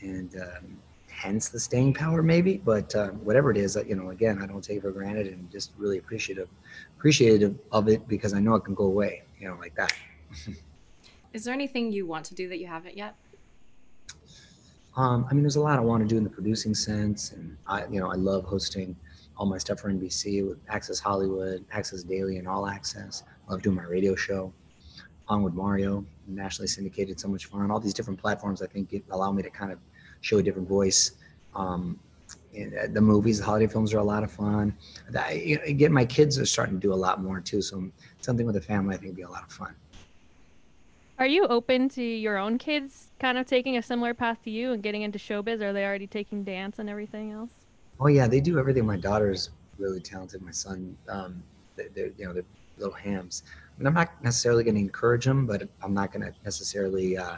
and 0.00 0.36
um, 0.40 0.78
hence 1.10 1.48
the 1.48 1.58
staying 1.58 1.92
power 1.92 2.22
maybe 2.22 2.58
but 2.58 2.94
uh, 2.94 3.08
whatever 3.08 3.50
it 3.50 3.56
is 3.56 3.76
you 3.86 3.96
know 3.96 4.10
again 4.10 4.40
i 4.40 4.46
don't 4.46 4.62
take 4.62 4.78
it 4.78 4.82
for 4.82 4.92
granted 4.92 5.26
and 5.26 5.50
just 5.50 5.72
really 5.76 5.98
appreciative 5.98 6.48
appreciative 6.96 7.58
of 7.72 7.88
it 7.88 8.06
because 8.06 8.32
i 8.34 8.38
know 8.38 8.54
it 8.54 8.60
can 8.60 8.74
go 8.74 8.84
away 8.84 9.22
you 9.38 9.48
know 9.48 9.56
like 9.56 9.74
that. 9.74 9.92
Is 11.32 11.44
there 11.44 11.52
anything 11.52 11.92
you 11.92 12.06
want 12.06 12.24
to 12.26 12.34
do 12.34 12.48
that 12.48 12.58
you 12.58 12.66
haven't 12.66 12.96
yet? 12.96 13.14
Um, 14.96 15.26
i 15.30 15.34
mean 15.34 15.42
there's 15.42 15.56
a 15.56 15.60
lot 15.60 15.78
i 15.78 15.82
want 15.82 16.02
to 16.02 16.08
do 16.08 16.16
in 16.16 16.24
the 16.24 16.30
producing 16.30 16.74
sense 16.74 17.32
and 17.32 17.56
i 17.66 17.84
you 17.86 18.00
know 18.00 18.10
i 18.10 18.16
love 18.16 18.44
hosting 18.44 18.96
all 19.36 19.46
my 19.46 19.58
stuff 19.58 19.80
for 19.80 19.92
nbc 19.92 20.48
with 20.48 20.58
access 20.68 20.98
hollywood 20.98 21.64
access 21.70 22.02
daily 22.02 22.38
and 22.38 22.48
all 22.48 22.66
access. 22.66 23.22
I 23.48 23.52
love 23.52 23.62
doing 23.62 23.76
my 23.76 23.84
radio 23.84 24.14
show 24.14 24.52
on 25.28 25.42
with 25.42 25.54
mario 25.54 26.04
nationally 26.28 26.68
syndicated 26.68 27.18
so 27.18 27.28
much 27.28 27.46
fun 27.46 27.70
all 27.70 27.80
these 27.80 27.94
different 27.94 28.20
platforms 28.20 28.62
i 28.62 28.66
think 28.66 28.92
it 28.92 29.02
allow 29.10 29.32
me 29.32 29.42
to 29.42 29.50
kind 29.50 29.72
of 29.72 29.78
show 30.20 30.38
a 30.38 30.42
different 30.42 30.68
voice. 30.68 31.12
Um, 31.54 31.98
uh, 32.56 32.86
the 32.92 33.00
movies, 33.00 33.38
the 33.38 33.44
holiday 33.44 33.66
films 33.66 33.94
are 33.94 33.98
a 33.98 34.04
lot 34.04 34.22
of 34.22 34.30
fun. 34.30 34.74
I, 35.16 35.58
again, 35.64 35.92
my 35.92 36.04
kids 36.04 36.38
are 36.38 36.46
starting 36.46 36.76
to 36.76 36.80
do 36.80 36.92
a 36.92 36.96
lot 36.96 37.22
more 37.22 37.40
too. 37.40 37.62
So 37.62 37.90
something 38.20 38.46
with 38.46 38.56
a 38.56 38.60
family, 38.60 38.94
I 38.94 38.98
think, 38.98 39.10
would 39.10 39.16
be 39.16 39.22
a 39.22 39.30
lot 39.30 39.44
of 39.44 39.52
fun. 39.52 39.74
Are 41.18 41.26
you 41.26 41.46
open 41.46 41.88
to 41.90 42.02
your 42.02 42.38
own 42.38 42.58
kids 42.58 43.08
kind 43.18 43.38
of 43.38 43.46
taking 43.46 43.76
a 43.76 43.82
similar 43.82 44.14
path 44.14 44.38
to 44.44 44.50
you 44.50 44.72
and 44.72 44.82
getting 44.82 45.02
into 45.02 45.18
showbiz? 45.18 45.60
Are 45.60 45.72
they 45.72 45.84
already 45.84 46.06
taking 46.06 46.44
dance 46.44 46.78
and 46.78 46.88
everything 46.88 47.32
else? 47.32 47.50
Oh 48.00 48.06
yeah, 48.06 48.28
they 48.28 48.40
do 48.40 48.58
everything. 48.58 48.86
My 48.86 48.96
daughter's 48.96 49.50
really 49.78 50.00
talented. 50.00 50.42
My 50.42 50.52
son, 50.52 50.96
um, 51.08 51.42
they're, 51.76 52.10
you 52.16 52.24
know 52.24 52.32
they're 52.32 52.44
little 52.78 52.94
hams. 52.94 53.42
I 53.46 53.78
mean, 53.78 53.86
I'm 53.86 53.94
not 53.94 54.22
necessarily 54.22 54.64
going 54.64 54.74
to 54.74 54.80
encourage 54.80 55.24
them, 55.24 55.46
but 55.46 55.68
I'm 55.82 55.94
not 55.94 56.12
going 56.12 56.22
to 56.22 56.32
necessarily 56.44 57.16
uh, 57.16 57.36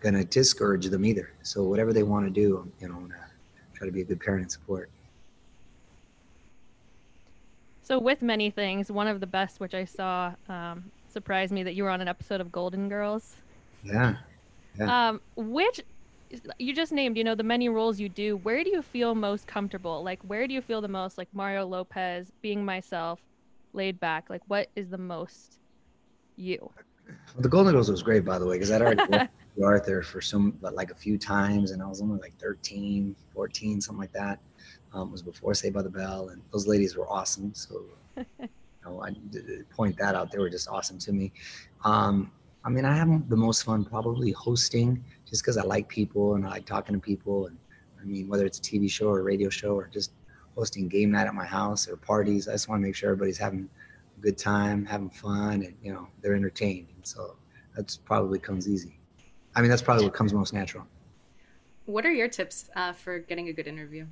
going 0.00 0.14
to 0.14 0.24
discourage 0.24 0.86
them 0.86 1.04
either. 1.04 1.32
So 1.42 1.62
whatever 1.62 1.92
they 1.92 2.02
want 2.02 2.26
to 2.26 2.30
do, 2.30 2.70
you 2.80 2.88
know, 2.88 2.96
I'm 2.96 3.02
gonna 3.02 3.26
try 3.74 3.86
to 3.86 3.92
be 3.92 4.00
a 4.00 4.04
good 4.04 4.20
parent 4.20 4.42
and 4.42 4.52
support. 4.52 4.90
So 7.82 7.98
with 7.98 8.22
many 8.22 8.50
things, 8.50 8.90
one 8.90 9.08
of 9.08 9.20
the 9.20 9.26
best, 9.26 9.58
which 9.58 9.74
I 9.74 9.84
saw, 9.84 10.32
um, 10.48 10.90
surprised 11.08 11.52
me 11.52 11.62
that 11.64 11.74
you 11.74 11.82
were 11.82 11.90
on 11.90 12.00
an 12.00 12.08
episode 12.08 12.40
of 12.40 12.52
Golden 12.52 12.88
Girls. 12.88 13.36
Yeah. 13.82 14.16
yeah. 14.78 15.08
Um, 15.08 15.20
which 15.36 15.80
you 16.58 16.72
just 16.72 16.92
named, 16.92 17.16
you 17.16 17.24
know, 17.24 17.34
the 17.34 17.42
many 17.42 17.68
roles 17.68 17.98
you 17.98 18.08
do. 18.08 18.36
Where 18.38 18.62
do 18.62 18.70
you 18.70 18.82
feel 18.82 19.14
most 19.14 19.46
comfortable? 19.46 20.04
Like, 20.04 20.20
where 20.22 20.46
do 20.46 20.54
you 20.54 20.60
feel 20.60 20.80
the 20.80 20.88
most 20.88 21.18
like 21.18 21.28
Mario 21.32 21.66
Lopez, 21.66 22.30
being 22.42 22.64
myself, 22.64 23.18
laid 23.72 24.00
back? 24.00 24.30
Like, 24.30 24.42
what 24.48 24.68
is 24.76 24.88
the 24.88 24.98
most 24.98 25.58
you? 26.36 26.70
Well, 27.06 27.42
the 27.42 27.48
Golden 27.48 27.72
Girls 27.72 27.90
was 27.90 28.02
great, 28.02 28.24
by 28.24 28.38
the 28.38 28.46
way, 28.46 28.56
because 28.56 28.70
I'd 28.70 28.82
already 28.82 29.28
Arthur 29.64 30.02
for 30.02 30.20
some, 30.20 30.52
but 30.62 30.74
like 30.74 30.90
a 30.90 30.94
few 30.94 31.18
times, 31.18 31.70
and 31.70 31.82
I 31.82 31.86
was 31.86 32.00
only 32.00 32.18
like 32.18 32.36
13, 32.38 33.14
14, 33.34 33.80
something 33.80 34.00
like 34.00 34.12
that. 34.12 34.38
Um, 34.92 35.12
was 35.12 35.22
before 35.22 35.54
Saved 35.54 35.74
by 35.74 35.82
the 35.82 35.90
Bell, 35.90 36.30
and 36.30 36.42
those 36.52 36.66
ladies 36.66 36.96
were 36.96 37.08
awesome. 37.08 37.54
So, 37.54 37.82
you 38.16 38.48
know, 38.84 39.02
I 39.02 39.14
point 39.70 39.96
that 39.98 40.14
out. 40.16 40.32
They 40.32 40.38
were 40.38 40.50
just 40.50 40.68
awesome 40.68 40.98
to 40.98 41.12
me. 41.12 41.32
Um, 41.84 42.32
I 42.64 42.70
mean, 42.70 42.84
I 42.84 42.96
have 42.96 43.28
the 43.28 43.36
most 43.36 43.62
fun 43.64 43.84
probably 43.84 44.32
hosting, 44.32 45.02
just 45.28 45.42
because 45.42 45.56
I 45.56 45.62
like 45.62 45.88
people 45.88 46.34
and 46.34 46.44
I 46.44 46.50
like 46.50 46.66
talking 46.66 46.94
to 46.94 47.00
people. 47.00 47.46
And 47.46 47.56
I 48.00 48.04
mean, 48.04 48.28
whether 48.28 48.44
it's 48.44 48.58
a 48.58 48.62
TV 48.62 48.90
show 48.90 49.08
or 49.08 49.20
a 49.20 49.22
radio 49.22 49.48
show 49.48 49.74
or 49.74 49.88
just 49.92 50.12
hosting 50.54 50.88
game 50.88 51.10
night 51.10 51.26
at 51.26 51.34
my 51.34 51.44
house 51.44 51.88
or 51.88 51.96
parties, 51.96 52.48
I 52.48 52.52
just 52.52 52.68
want 52.68 52.80
to 52.80 52.86
make 52.86 52.94
sure 52.94 53.10
everybody's 53.10 53.38
having 53.38 53.68
a 54.18 54.20
good 54.20 54.38
time, 54.38 54.84
having 54.84 55.10
fun, 55.10 55.62
and 55.62 55.74
you 55.82 55.92
know, 55.92 56.08
they're 56.20 56.34
entertained. 56.34 56.88
And 56.94 57.06
so 57.06 57.36
that's 57.76 57.96
probably 57.96 58.38
comes 58.38 58.68
easy. 58.68 58.98
I 59.54 59.60
mean, 59.60 59.70
that's 59.70 59.82
probably 59.82 60.04
what 60.04 60.14
comes 60.14 60.32
most 60.32 60.52
natural. 60.52 60.86
What 61.86 62.06
are 62.06 62.12
your 62.12 62.28
tips 62.28 62.70
uh, 62.76 62.92
for 62.92 63.18
getting 63.18 63.48
a 63.48 63.52
good 63.52 63.66
interview? 63.66 64.06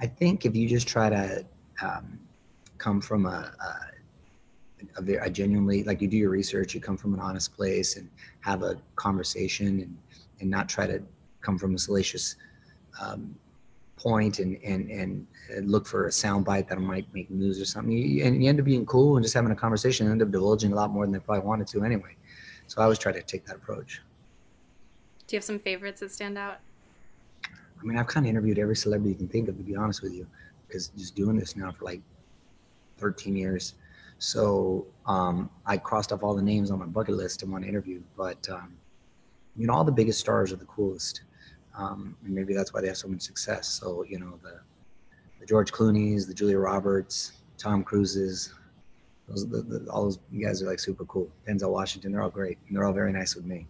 I 0.00 0.06
think 0.06 0.44
if 0.44 0.54
you 0.54 0.68
just 0.68 0.86
try 0.86 1.10
to 1.10 1.44
um, 1.80 2.18
come 2.78 3.00
from 3.00 3.26
a, 3.26 3.52
a, 3.60 5.02
a, 5.02 5.24
a, 5.24 5.30
genuinely, 5.30 5.84
like 5.84 6.00
you 6.00 6.08
do 6.08 6.16
your 6.16 6.30
research, 6.30 6.74
you 6.74 6.80
come 6.80 6.96
from 6.96 7.14
an 7.14 7.20
honest 7.20 7.54
place 7.56 7.96
and 7.96 8.08
have 8.40 8.62
a 8.62 8.76
conversation 8.96 9.80
and, 9.80 9.96
and 10.40 10.50
not 10.50 10.68
try 10.68 10.86
to 10.86 11.02
come 11.40 11.58
from 11.58 11.74
a 11.74 11.78
salacious 11.78 12.36
um, 13.00 13.34
point 14.02 14.40
and, 14.40 14.56
and, 14.64 14.90
and 14.90 15.26
look 15.70 15.86
for 15.86 16.06
a 16.06 16.10
soundbite 16.10 16.68
that 16.68 16.80
might 16.80 17.06
make 17.14 17.30
news 17.30 17.60
or 17.60 17.64
something. 17.64 17.96
You, 17.96 18.24
and 18.24 18.42
you 18.42 18.48
end 18.48 18.58
up 18.58 18.66
being 18.66 18.84
cool 18.86 19.16
and 19.16 19.24
just 19.24 19.34
having 19.34 19.52
a 19.52 19.56
conversation 19.56 20.06
and 20.06 20.12
end 20.12 20.22
up 20.22 20.32
divulging 20.32 20.72
a 20.72 20.74
lot 20.74 20.90
more 20.90 21.04
than 21.04 21.12
they 21.12 21.20
probably 21.20 21.46
wanted 21.46 21.66
to 21.68 21.84
anyway. 21.84 22.16
So 22.66 22.80
I 22.80 22.84
always 22.84 22.98
try 22.98 23.12
to 23.12 23.22
take 23.22 23.44
that 23.46 23.56
approach. 23.56 24.00
Do 25.26 25.36
you 25.36 25.38
have 25.38 25.44
some 25.44 25.58
favorites 25.58 26.00
that 26.00 26.10
stand 26.10 26.36
out? 26.36 26.58
I 27.44 27.84
mean, 27.84 27.96
I've 27.96 28.06
kind 28.06 28.26
of 28.26 28.30
interviewed 28.30 28.58
every 28.58 28.76
celebrity 28.76 29.10
you 29.10 29.16
can 29.16 29.28
think 29.28 29.48
of, 29.48 29.56
to 29.56 29.62
be 29.62 29.76
honest 29.76 30.02
with 30.02 30.12
you, 30.12 30.26
because 30.66 30.88
just 30.88 31.14
doing 31.14 31.36
this 31.36 31.56
now 31.56 31.72
for 31.72 31.84
like 31.84 32.00
13 32.98 33.36
years. 33.36 33.74
So 34.18 34.86
um, 35.06 35.50
I 35.66 35.76
crossed 35.76 36.12
off 36.12 36.22
all 36.22 36.34
the 36.34 36.42
names 36.42 36.70
on 36.70 36.78
my 36.78 36.86
bucket 36.86 37.16
list 37.16 37.42
I 37.42 37.46
want 37.46 37.64
to 37.64 37.68
interview. 37.68 38.00
But, 38.16 38.48
um, 38.48 38.72
you 39.56 39.66
know, 39.66 39.74
all 39.74 39.84
the 39.84 39.92
biggest 39.92 40.20
stars 40.20 40.52
are 40.52 40.56
the 40.56 40.64
coolest. 40.64 41.22
Um, 41.76 42.16
and 42.24 42.34
maybe 42.34 42.54
that's 42.54 42.72
why 42.72 42.80
they 42.80 42.88
have 42.88 42.96
so 42.96 43.08
much 43.08 43.22
success. 43.22 43.68
So, 43.68 44.04
you 44.04 44.18
know, 44.18 44.38
the, 44.42 44.60
the 45.40 45.46
George 45.46 45.72
Clooney's, 45.72 46.26
the 46.26 46.34
Julia 46.34 46.58
Roberts, 46.58 47.32
Tom 47.56 47.82
Cruise's, 47.82 48.54
those, 49.28 49.48
the, 49.48 49.62
the, 49.62 49.90
all 49.90 50.04
those 50.04 50.18
guys 50.40 50.62
are 50.62 50.66
like 50.66 50.80
super 50.80 51.04
cool. 51.06 51.28
Denzel 51.46 51.70
Washington, 51.70 52.12
they're 52.12 52.22
all 52.22 52.30
great, 52.30 52.58
and 52.68 52.76
they're 52.76 52.84
all 52.84 52.92
very 52.92 53.12
nice 53.12 53.34
with 53.34 53.44
me. 53.44 53.66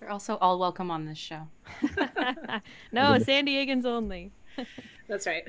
They're 0.00 0.10
also 0.10 0.36
all 0.36 0.58
welcome 0.58 0.90
on 0.90 1.04
this 1.04 1.18
show. 1.18 1.42
no, 2.92 3.18
San 3.18 3.46
Diegans 3.46 3.84
only. 3.84 4.32
That's 5.08 5.26
right. 5.26 5.44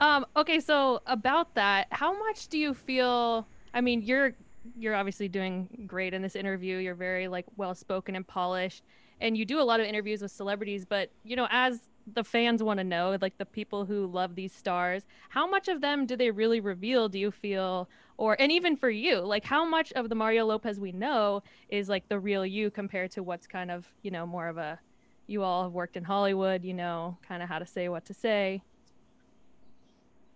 Um, 0.00 0.26
okay, 0.36 0.60
so 0.60 1.00
about 1.06 1.54
that, 1.54 1.88
how 1.90 2.18
much 2.18 2.48
do 2.48 2.58
you 2.58 2.74
feel? 2.74 3.46
I 3.74 3.80
mean, 3.80 4.02
you're 4.02 4.34
you're 4.76 4.94
obviously 4.94 5.28
doing 5.28 5.84
great 5.86 6.14
in 6.14 6.22
this 6.22 6.36
interview. 6.36 6.76
You're 6.76 6.94
very 6.94 7.28
like 7.28 7.46
well 7.56 7.74
spoken 7.74 8.16
and 8.16 8.26
polished, 8.26 8.84
and 9.20 9.36
you 9.36 9.44
do 9.44 9.60
a 9.60 9.62
lot 9.62 9.80
of 9.80 9.86
interviews 9.86 10.22
with 10.22 10.30
celebrities. 10.30 10.84
But 10.84 11.10
you 11.24 11.36
know, 11.36 11.48
as 11.50 11.80
the 12.14 12.24
fans 12.24 12.62
want 12.62 12.78
to 12.78 12.84
know, 12.84 13.16
like 13.20 13.36
the 13.38 13.46
people 13.46 13.84
who 13.84 14.06
love 14.06 14.34
these 14.34 14.52
stars, 14.52 15.04
how 15.28 15.46
much 15.46 15.68
of 15.68 15.80
them 15.80 16.06
do 16.06 16.16
they 16.16 16.30
really 16.30 16.60
reveal? 16.60 17.08
Do 17.08 17.18
you 17.18 17.30
feel, 17.30 17.88
or 18.16 18.40
and 18.40 18.50
even 18.50 18.76
for 18.76 18.90
you, 18.90 19.18
like 19.18 19.44
how 19.44 19.64
much 19.64 19.92
of 19.92 20.08
the 20.08 20.14
Mario 20.14 20.46
Lopez 20.46 20.80
we 20.80 20.92
know 20.92 21.42
is 21.68 21.88
like 21.88 22.08
the 22.08 22.18
real 22.18 22.44
you 22.46 22.70
compared 22.70 23.10
to 23.12 23.22
what's 23.22 23.46
kind 23.46 23.70
of 23.70 23.86
you 24.02 24.10
know 24.10 24.26
more 24.26 24.48
of 24.48 24.58
a, 24.58 24.78
you 25.26 25.42
all 25.42 25.64
have 25.64 25.72
worked 25.72 25.96
in 25.96 26.04
Hollywood, 26.04 26.64
you 26.64 26.74
know, 26.74 27.16
kind 27.26 27.42
of 27.42 27.48
how 27.48 27.58
to 27.58 27.66
say 27.66 27.88
what 27.88 28.04
to 28.06 28.14
say. 28.14 28.62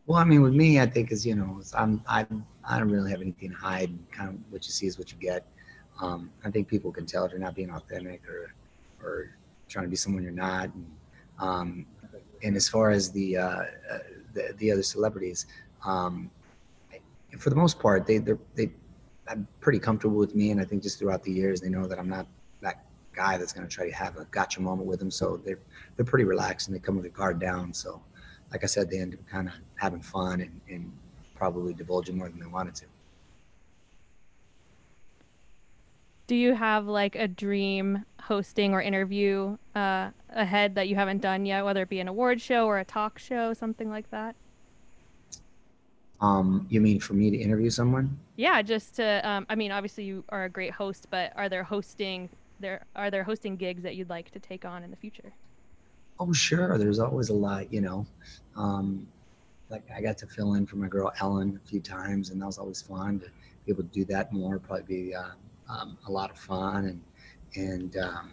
Well, 0.07 0.19
I 0.19 0.25
mean, 0.25 0.43
with 0.43 0.55
me, 0.55 0.81
I 0.81 0.87
think 0.87 1.13
is 1.13 1.25
you 1.25 1.35
know, 1.35 1.61
I'm 1.75 2.03
I 2.09 2.27
I 2.69 2.79
don't 2.79 2.91
really 2.91 3.11
have 3.11 3.21
anything 3.21 3.51
to 3.51 3.57
hide. 3.57 3.93
Kind 4.11 4.31
of 4.31 4.37
what 4.51 4.67
you 4.67 4.73
see 4.73 4.87
is 4.87 4.99
what 4.99 5.13
you 5.13 5.19
get. 5.19 5.47
Um, 6.01 6.31
I 6.45 6.51
think 6.51 6.69
people 6.69 6.91
can 6.91 7.07
tell 7.07 7.25
if 7.25 7.31
you're 7.31 7.41
not 7.41 7.55
being 7.55 7.71
authentic 7.71 8.27
or 8.29 8.55
or 9.03 9.37
trying 9.69 9.85
to 9.85 9.91
be 9.91 9.97
someone 9.97 10.23
you're 10.23 10.33
not. 10.33 10.73
And, 10.75 10.87
um, 11.39 11.87
and 12.43 12.57
as 12.57 12.69
far 12.69 12.91
as 12.91 13.11
the, 13.13 13.37
uh, 13.37 13.47
uh, 13.47 13.65
the, 14.35 14.55
the 14.59 14.71
other 14.73 14.83
celebrities, 14.83 15.47
um, 15.85 16.31
for 17.39 17.51
the 17.51 17.57
most 17.57 17.79
part, 17.79 18.07
they 18.07 18.19
they're 18.19 18.39
they 18.55 18.71
I'm 19.29 19.47
pretty 19.61 19.79
comfortable 19.79 20.17
with 20.17 20.35
me, 20.35 20.51
and 20.51 20.61
I 20.61 20.65
think 20.65 20.83
just 20.83 20.99
throughout 20.99 21.23
the 21.23 21.33
years, 21.33 21.61
they 21.61 21.69
know 21.69 21.87
that 21.87 21.99
I'm 21.99 22.09
not 22.09 22.27
that 22.61 22.85
guy 23.15 23.37
that's 23.37 23.53
going 23.53 23.67
to 23.67 23.73
try 23.73 23.89
to 23.89 23.95
have 23.95 24.17
a 24.17 24.25
gotcha 24.27 24.61
moment 24.61 24.89
with 24.89 24.99
them. 24.99 25.11
So 25.11 25.41
they're 25.45 25.59
they're 25.97 26.05
pretty 26.05 26.25
relaxed 26.25 26.69
and 26.69 26.75
they 26.75 26.81
come 26.81 26.97
with 26.97 27.05
their 27.05 27.13
guard 27.13 27.39
down. 27.39 27.73
So, 27.73 28.03
like 28.51 28.65
I 28.65 28.67
said, 28.67 28.91
they 28.91 28.99
end 28.99 29.15
up 29.15 29.21
kind 29.27 29.49
of 29.49 29.55
having 29.77 30.01
fun 30.01 30.41
and, 30.41 30.61
and 30.69 30.93
probably 31.35 31.73
divulging 31.73 32.19
more 32.19 32.29
than 32.29 32.41
they 32.41 32.47
wanted 32.47 32.75
to. 32.77 32.87
Do 36.33 36.39
you 36.39 36.55
have 36.55 36.87
like 36.87 37.15
a 37.15 37.29
dream 37.29 38.07
hosting 38.19 38.73
or 38.73 38.81
interview 38.81 39.55
uh, 39.75 40.09
ahead 40.31 40.75
that 40.77 40.89
you 40.89 40.95
haven't 40.95 41.21
done 41.21 41.45
yet, 41.45 41.63
whether 41.63 41.83
it 41.83 41.91
be 41.91 42.01
an 42.01 42.09
award 42.09 42.41
show 42.41 42.65
or 42.65 42.79
a 42.79 42.85
talk 42.87 43.19
show, 43.19 43.53
something 43.53 43.91
like 43.91 44.11
that? 44.13 44.35
Um, 46.23 46.67
you 46.71 46.81
mean 46.81 47.01
for 47.01 47.13
me 47.13 47.31
to 47.31 47.37
interview 47.37 47.69
someone? 47.69 48.19
Yeah, 48.37 48.63
just 48.63 48.97
to. 48.97 49.29
Um, 49.29 49.45
I 49.51 49.57
mean, 49.57 49.73
obviously 49.73 50.05
you 50.05 50.25
are 50.31 50.45
a 50.45 50.49
great 50.49 50.71
host, 50.71 51.09
but 51.11 51.35
are 51.37 51.51
there 51.51 51.65
hosting 51.65 52.31
there 52.61 52.87
are 52.97 53.11
there 53.11 53.25
hosting 53.25 53.57
gigs 53.57 53.83
that 53.83 53.97
you'd 53.97 54.09
like 54.09 54.31
to 54.31 54.39
take 54.39 54.65
on 54.65 54.83
in 54.83 54.91
the 54.91 54.97
future? 54.97 55.35
Oh, 56.19 56.33
sure. 56.33 56.79
There's 56.79 56.99
always 56.99 57.29
a 57.29 57.35
lot, 57.35 57.71
you 57.71 57.83
know. 57.83 58.07
Um, 58.57 59.07
like 59.69 59.85
I 59.95 60.01
got 60.01 60.17
to 60.17 60.27
fill 60.27 60.55
in 60.55 60.65
for 60.65 60.77
my 60.77 60.89
girl 60.89 61.13
Ellen 61.21 61.61
a 61.63 61.69
few 61.69 61.81
times, 61.81 62.31
and 62.31 62.41
that 62.41 62.47
was 62.47 62.57
always 62.57 62.81
fun 62.81 63.21
to 63.21 63.27
be 63.67 63.73
able 63.73 63.83
to 63.83 63.91
do 63.91 64.07
that 64.07 64.33
more. 64.33 64.59
Probably 64.59 64.85
be 65.09 65.15
uh, 65.15 65.33
um, 65.69 65.99
a 66.07 66.11
lot 66.11 66.31
of 66.31 66.39
fun 66.39 66.87
and 66.87 67.03
and 67.55 67.97
um, 67.99 68.31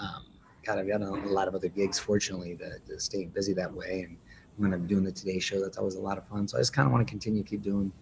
um, 0.00 0.24
got 0.64 0.78
a, 0.78 0.82
lot 1.26 1.48
of 1.48 1.54
other 1.54 1.68
gigs. 1.68 1.98
Fortunately, 1.98 2.56
to, 2.56 2.78
to 2.86 3.00
stay 3.00 3.26
busy 3.26 3.52
that 3.54 3.72
way, 3.72 4.06
and 4.08 4.16
when 4.56 4.72
I'm 4.72 4.86
doing 4.86 5.04
the 5.04 5.12
Today 5.12 5.38
Show, 5.38 5.60
that's 5.60 5.76
always 5.76 5.96
a 5.96 6.00
lot 6.00 6.18
of 6.18 6.26
fun. 6.28 6.46
So 6.48 6.56
I 6.56 6.60
just 6.60 6.72
kind 6.72 6.86
of 6.86 6.92
want 6.92 7.06
to 7.06 7.10
continue 7.10 7.42
keep 7.42 7.62
doing 7.62 7.92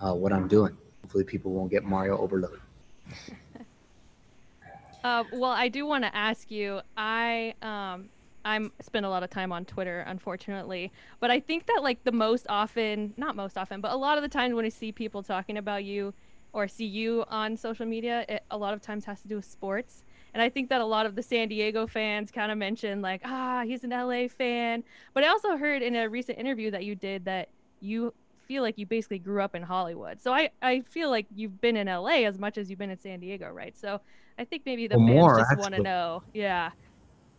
uh, 0.00 0.14
what 0.14 0.32
I'm 0.32 0.48
doing. 0.48 0.76
Hopefully, 1.02 1.24
people 1.24 1.52
won't 1.52 1.70
get 1.70 1.84
Mario 1.84 2.18
overload. 2.18 2.60
uh, 5.04 5.24
well, 5.32 5.50
I 5.50 5.68
do 5.68 5.86
want 5.86 6.04
to 6.04 6.14
ask 6.14 6.50
you. 6.50 6.80
I 6.96 7.54
um, 7.62 8.08
I'm 8.44 8.72
spend 8.80 9.04
a 9.04 9.10
lot 9.10 9.22
of 9.22 9.30
time 9.30 9.52
on 9.52 9.64
Twitter, 9.64 10.00
unfortunately, 10.06 10.92
but 11.18 11.30
I 11.30 11.40
think 11.40 11.66
that 11.66 11.82
like 11.82 12.02
the 12.04 12.12
most 12.12 12.46
often, 12.48 13.14
not 13.16 13.36
most 13.36 13.58
often, 13.58 13.80
but 13.80 13.92
a 13.92 13.96
lot 13.96 14.18
of 14.18 14.22
the 14.22 14.28
times 14.28 14.54
when 14.54 14.64
I 14.64 14.70
see 14.70 14.92
people 14.92 15.22
talking 15.22 15.58
about 15.58 15.84
you, 15.84 16.14
or 16.52 16.68
see 16.68 16.84
you 16.84 17.24
on 17.28 17.56
social 17.56 17.86
media, 17.86 18.24
it 18.28 18.44
a 18.50 18.58
lot 18.58 18.74
of 18.74 18.80
times 18.80 19.04
has 19.04 19.20
to 19.22 19.28
do 19.28 19.36
with 19.36 19.44
sports. 19.44 20.04
And 20.32 20.42
I 20.42 20.48
think 20.48 20.68
that 20.68 20.80
a 20.80 20.84
lot 20.84 21.06
of 21.06 21.16
the 21.16 21.22
San 21.22 21.48
Diego 21.48 21.86
fans 21.86 22.30
kind 22.30 22.52
of 22.52 22.58
mentioned 22.58 23.02
like, 23.02 23.22
ah, 23.24 23.62
he's 23.64 23.82
an 23.84 23.90
LA 23.90 24.28
fan. 24.28 24.84
But 25.12 25.24
I 25.24 25.28
also 25.28 25.56
heard 25.56 25.82
in 25.82 25.96
a 25.96 26.08
recent 26.08 26.38
interview 26.38 26.70
that 26.70 26.84
you 26.84 26.94
did 26.94 27.24
that 27.24 27.48
you 27.80 28.14
feel 28.46 28.62
like 28.62 28.78
you 28.78 28.86
basically 28.86 29.18
grew 29.18 29.42
up 29.42 29.54
in 29.54 29.62
Hollywood. 29.62 30.20
So 30.20 30.32
I, 30.32 30.50
I 30.62 30.80
feel 30.80 31.10
like 31.10 31.26
you've 31.34 31.60
been 31.60 31.76
in 31.76 31.86
LA 31.86 32.26
as 32.26 32.38
much 32.38 32.58
as 32.58 32.68
you've 32.68 32.78
been 32.78 32.90
in 32.90 32.98
San 32.98 33.20
Diego, 33.20 33.50
right? 33.50 33.76
So 33.76 34.00
I 34.38 34.44
think 34.44 34.62
maybe 34.66 34.86
the 34.86 34.98
well, 34.98 35.06
fans 35.06 35.18
more, 35.18 35.38
just 35.38 35.58
want 35.58 35.74
to 35.74 35.82
know. 35.82 36.22
Yeah. 36.34 36.70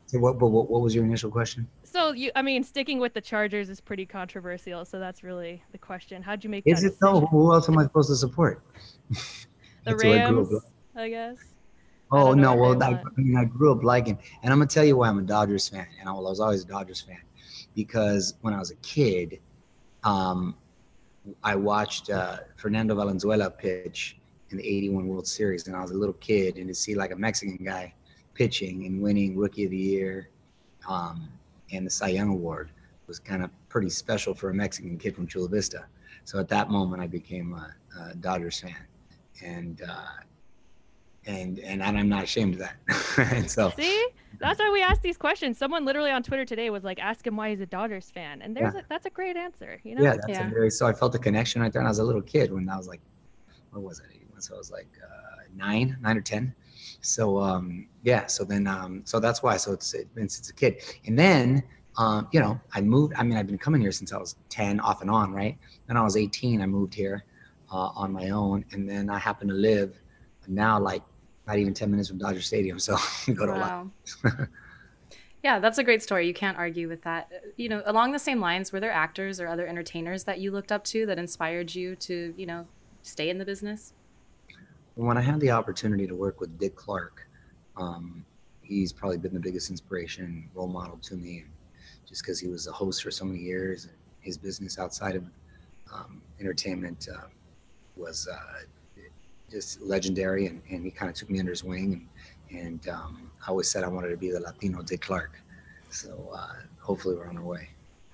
So 0.06 0.20
what, 0.20 0.40
what, 0.40 0.70
what 0.70 0.82
was 0.82 0.94
your 0.96 1.06
initial 1.06 1.32
question? 1.32 1.68
So 1.92 2.14
you, 2.14 2.32
I 2.36 2.42
mean, 2.42 2.64
sticking 2.64 3.00
with 3.00 3.14
the 3.14 3.20
Chargers 3.20 3.70
is 3.70 3.82
pretty 3.82 4.06
controversial. 4.06 4.86
So 4.86 4.98
that's 4.98 5.24
really 5.24 5.62
the 5.74 5.78
question. 5.78 6.24
How'd 6.24 6.42
you 6.42 6.50
make? 6.50 6.64
Is 6.66 6.86
it 6.86 6.98
though? 7.02 7.22
Who 7.22 7.52
else 7.52 7.68
am 7.68 7.78
I 7.78 7.84
supposed 7.84 8.10
to 8.10 8.16
support? 8.16 8.64
the 9.84 9.98
Rams, 9.98 10.54
I, 10.96 11.02
I, 11.02 11.10
guess. 11.10 11.38
Oh 12.10 12.32
I 12.32 12.36
no, 12.36 12.56
well, 12.56 12.82
I, 12.82 12.92
I, 12.92 13.04
mean, 13.18 13.36
I 13.36 13.44
grew 13.44 13.74
up 13.74 13.84
liking, 13.84 14.18
and 14.42 14.54
I'm 14.54 14.60
gonna 14.60 14.70
tell 14.70 14.86
you 14.86 14.96
why 14.96 15.10
I'm 15.10 15.20
a 15.20 15.24
Dodgers 15.24 15.68
fan, 15.68 15.86
and 16.00 16.08
I 16.08 16.14
was 16.14 16.40
always 16.40 16.64
a 16.64 16.68
Dodgers 16.68 17.02
fan, 17.02 17.20
because 17.76 18.36
when 18.40 18.54
I 18.54 18.60
was 18.60 18.72
a 18.72 18.76
kid, 18.76 19.42
um, 20.06 20.56
I 21.44 21.56
watched 21.56 22.10
uh, 22.10 22.38
Fernando 22.56 22.96
Valenzuela 22.96 23.50
pitch 23.50 24.18
in 24.52 24.58
the 24.58 24.66
'81 24.66 25.08
World 25.08 25.28
Series, 25.28 25.68
and 25.68 25.76
I 25.76 25.82
was 25.82 25.92
a 25.92 25.98
little 25.98 26.16
kid, 26.16 26.56
and 26.56 26.70
to 26.70 26.74
see 26.74 26.96
like 26.96 27.12
a 27.12 27.18
Mexican 27.18 27.66
guy 27.66 27.94
pitching 28.34 28.86
and 28.86 29.02
winning 29.02 29.36
Rookie 29.36 29.66
of 29.66 29.72
the 29.72 29.78
Year, 29.78 30.30
um, 30.88 31.28
and 31.72 31.86
the 31.86 31.90
Cy 31.90 32.10
Young 32.10 32.30
Award 32.30 32.72
was 33.08 33.20
kind 33.20 33.44
of 33.44 33.50
pretty 33.70 33.90
special 33.90 34.34
for 34.34 34.50
a 34.50 34.54
Mexican 34.54 34.98
kid 34.98 35.16
from 35.16 35.28
Chula 35.28 35.50
Vista. 35.50 35.86
So 36.24 36.40
at 36.40 36.48
that 36.50 36.70
moment, 36.70 37.02
I 37.02 37.08
became 37.08 37.54
a, 37.54 37.74
a 38.00 38.16
Dodgers 38.16 38.60
fan, 38.60 38.76
and 39.44 39.82
uh, 39.82 40.22
and 41.26 41.60
and 41.60 41.84
I'm 41.84 42.10
not 42.10 42.24
ashamed 42.24 42.56
of 42.56 42.60
that. 42.60 42.76
and 43.34 43.50
so 43.50 43.72
see, 43.76 44.08
that's 44.40 44.60
why 44.60 44.70
we 44.72 44.82
ask 44.82 45.02
these 45.02 45.18
questions. 45.18 45.58
Someone 45.58 45.84
literally 45.84 46.12
on 46.12 46.22
Twitter 46.24 46.46
today 46.46 46.70
was 46.70 46.84
like, 46.84 47.00
"Ask 47.00 47.26
him 47.26 47.36
why 47.36 47.50
he's 47.50 47.62
a 47.62 47.66
Dodgers 47.66 48.12
fan," 48.12 48.42
and 48.42 48.56
there's 48.56 48.74
yeah. 48.74 48.82
a, 48.82 48.84
that's 48.88 49.08
a 49.08 49.10
great 49.10 49.36
answer. 49.36 49.82
You 49.84 49.96
know? 49.96 50.04
Yeah, 50.04 50.16
that's 50.16 50.28
yeah. 50.30 50.48
a 50.48 50.50
very. 50.50 50.70
So 50.70 50.86
I 50.86 50.94
felt 50.94 51.16
a 51.16 51.20
connection 51.20 51.62
right 51.62 51.74
there. 51.74 51.82
When 51.82 51.88
I 51.88 51.90
was 51.90 52.00
a 52.00 52.04
little 52.04 52.22
kid 52.22 52.52
when 52.52 52.70
I 52.70 52.78
was 52.78 52.88
like, 52.88 53.02
what 53.72 53.82
was 53.82 54.00
it? 54.00 54.06
So 54.40 54.56
I 54.56 54.58
was 54.58 54.72
like 54.72 54.88
uh, 55.04 55.44
nine, 55.56 55.98
nine 56.02 56.18
or 56.18 56.22
ten. 56.22 56.54
So 57.02 57.40
um, 57.40 57.88
yeah, 58.04 58.28
so 58.28 58.44
then 58.44 58.68
um, 58.68 59.02
so 59.06 59.20
that's 59.20 59.44
why. 59.44 59.58
So 59.58 59.74
it's 59.74 59.94
it, 59.94 60.08
since 60.16 60.50
a 60.50 60.54
kid, 60.54 60.84
and 61.06 61.18
then 61.18 61.64
um, 61.98 62.28
you 62.32 62.40
know 62.40 62.60
I 62.74 62.82
moved. 62.82 63.14
I 63.18 63.24
mean 63.24 63.38
I've 63.38 63.48
been 63.48 63.58
coming 63.58 63.82
here 63.82 63.92
since 63.92 64.14
I 64.14 64.18
was 64.18 64.36
ten, 64.50 64.80
off 64.80 65.02
and 65.02 65.10
on, 65.10 65.34
right? 65.34 65.58
Then 65.88 65.98
I 65.98 66.04
was 66.04 66.16
eighteen. 66.16 66.62
I 66.62 66.68
moved 66.68 66.94
here 66.94 67.26
uh, 67.72 67.90
on 67.96 68.12
my 68.14 68.30
own, 68.30 68.66
and 68.72 68.88
then 68.88 69.10
I 69.10 69.18
happen 69.18 69.48
to 69.48 69.54
live 69.54 70.00
now 70.48 70.80
like 70.80 71.02
not 71.48 71.58
even 71.58 71.74
ten 71.74 71.92
minutes 71.92 72.10
from 72.10 72.18
Dodger 72.18 72.42
Stadium. 72.42 72.80
So 72.80 72.98
go 73.34 73.46
to 73.46 73.54
a 73.54 73.58
lot. 73.58 73.88
Yeah, 75.44 75.58
that's 75.58 75.80
a 75.80 75.84
great 75.84 76.04
story. 76.04 76.28
You 76.28 76.36
can't 76.36 76.58
argue 76.58 76.88
with 76.88 77.02
that. 77.02 77.32
You 77.58 77.68
know, 77.68 77.82
along 77.86 78.12
the 78.12 78.20
same 78.20 78.40
lines, 78.40 78.72
were 78.72 78.80
there 78.80 78.92
actors 78.92 79.40
or 79.40 79.48
other 79.48 79.66
entertainers 79.66 80.26
that 80.26 80.40
you 80.40 80.52
looked 80.52 80.72
up 80.72 80.84
to 80.86 81.06
that 81.08 81.18
inspired 81.18 81.74
you 81.74 81.96
to, 81.96 82.34
you 82.38 82.46
know, 82.46 82.68
stay 83.02 83.30
in 83.30 83.40
the 83.40 83.46
business? 83.46 83.94
When 84.96 85.18
I 85.18 85.22
had 85.22 85.40
the 85.40 85.52
opportunity 85.52 86.08
to 86.08 86.16
work 86.16 86.40
with 86.40 86.58
Dick 86.60 86.76
Clark, 86.76 87.28
um, 87.78 88.26
he's 88.62 88.92
probably 88.92 89.18
been 89.18 89.34
the 89.34 89.40
biggest 89.40 89.70
inspiration, 89.70 90.50
role 90.54 90.68
model 90.68 90.98
to 91.04 91.16
me, 91.16 91.46
just 92.08 92.24
because 92.24 92.40
he 92.40 92.48
was 92.48 92.68
a 92.68 92.72
host 92.72 93.04
for 93.04 93.12
so 93.12 93.26
many 93.26 93.40
years, 93.40 93.86
and 93.86 93.94
his 94.20 94.38
business 94.38 94.78
outside 94.78 95.16
of 95.16 95.24
um, 95.94 96.22
entertainment 96.40 97.08
uh, 97.14 97.28
was 97.96 98.28
uh, 98.32 99.02
just 99.50 99.82
legendary, 99.82 100.48
and, 100.48 100.62
and 100.70 100.86
he 100.86 100.92
kind 100.92 101.10
of 101.10 101.16
took 101.16 101.30
me 101.30 101.40
under 101.40 101.52
his 101.52 101.64
wing, 101.64 102.08
and, 102.50 102.60
and 102.60 102.90
um, 102.90 103.32
I 103.46 103.50
always 103.50 103.70
said 103.70 103.84
I 103.84 103.88
wanted 103.88 104.10
to 104.10 104.18
be 104.18 104.32
the 104.32 104.40
Latino 104.40 104.82
Dick 104.82 105.02
Clark. 105.02 105.40
So 105.90 106.30
uh, 106.34 106.54
hopefully 106.80 107.16
we're 107.16 107.28
on 107.28 107.38
our 107.38 107.44
way. 107.44 107.70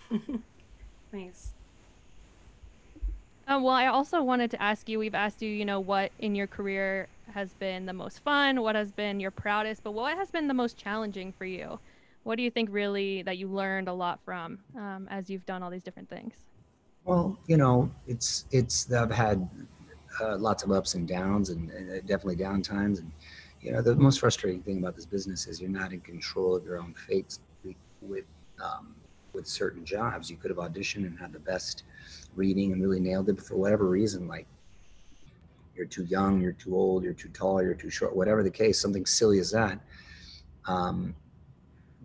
nice. 1.14 1.54
Uh, 3.48 3.60
well, 3.62 3.74
I 3.74 3.88
also 3.88 4.22
wanted 4.22 4.52
to 4.52 4.62
ask 4.62 4.90
you. 4.90 5.00
We've 5.00 5.16
asked 5.16 5.42
you, 5.42 5.50
you 5.50 5.64
know, 5.64 5.80
what 5.80 6.12
in 6.20 6.36
your 6.36 6.48
career 6.48 7.08
has 7.34 7.54
been 7.54 7.86
the 7.86 7.94
most 7.94 8.20
fun, 8.24 8.62
what 8.62 8.76
has 8.76 8.92
been 8.92 9.22
your 9.22 9.32
proudest, 9.32 9.84
but 9.84 9.92
what 9.92 10.18
has 10.18 10.30
been 10.30 10.48
the 10.48 10.54
most 10.54 10.78
challenging 10.78 11.32
for 11.32 11.46
you? 11.46 11.80
What 12.24 12.36
do 12.36 12.44
you 12.44 12.52
think 12.52 12.70
really 12.72 13.22
that 13.22 13.38
you 13.38 13.48
learned 13.48 13.88
a 13.88 13.94
lot 13.94 14.20
from 14.26 14.60
um, 14.76 15.08
as 15.10 15.30
you've 15.30 15.46
done 15.46 15.64
all 15.64 15.70
these 15.70 15.84
different 15.84 16.10
things? 16.10 16.34
Well, 17.06 17.40
you 17.48 17.56
know, 17.56 17.90
it's 18.06 18.46
it's 18.52 18.92
I've 18.92 19.12
had 19.12 19.48
uh, 20.20 20.38
lots 20.38 20.64
of 20.64 20.72
ups 20.72 20.96
and 20.96 21.08
downs, 21.08 21.50
and, 21.50 21.72
and 21.72 21.90
definitely 22.02 22.36
down 22.36 22.62
times, 22.62 23.00
and 23.00 23.10
you 23.62 23.72
know, 23.72 23.82
the 23.82 23.96
most 23.96 24.20
frustrating 24.20 24.62
thing 24.62 24.78
about 24.80 24.98
this 24.98 25.06
business 25.06 25.48
is 25.48 25.62
you're 25.62 25.70
not 25.70 25.94
in 25.94 26.02
control 26.02 26.54
of 26.54 26.66
your 26.66 26.80
own 26.80 26.94
fate 26.94 27.40
with 28.02 28.26
um, 28.62 28.94
with 29.32 29.48
certain 29.48 29.86
jobs. 29.86 30.30
You 30.30 30.36
could 30.36 30.52
have 30.52 30.58
auditioned 30.58 31.06
and 31.06 31.18
had 31.18 31.32
the 31.32 31.40
best 31.40 31.84
reading 32.38 32.72
and 32.72 32.82
really 32.82 33.00
nailed 33.00 33.30
it. 33.30 33.34
But 33.38 33.46
for 33.46 33.56
whatever 33.58 33.86
reason, 33.86 34.28
like 34.28 34.48
you're 35.76 35.86
too 35.86 36.06
young, 36.06 36.42
you're 36.42 36.54
too 36.54 36.76
old, 36.76 37.04
you're 37.04 37.14
too 37.14 37.30
tall, 37.30 37.62
you're 37.62 37.74
too 37.74 37.90
short, 37.90 38.16
whatever 38.16 38.44
the 38.44 38.52
case, 38.52 38.80
something 38.80 39.06
silly 39.06 39.40
as 39.40 39.52
that, 39.52 39.80
um, 40.66 41.16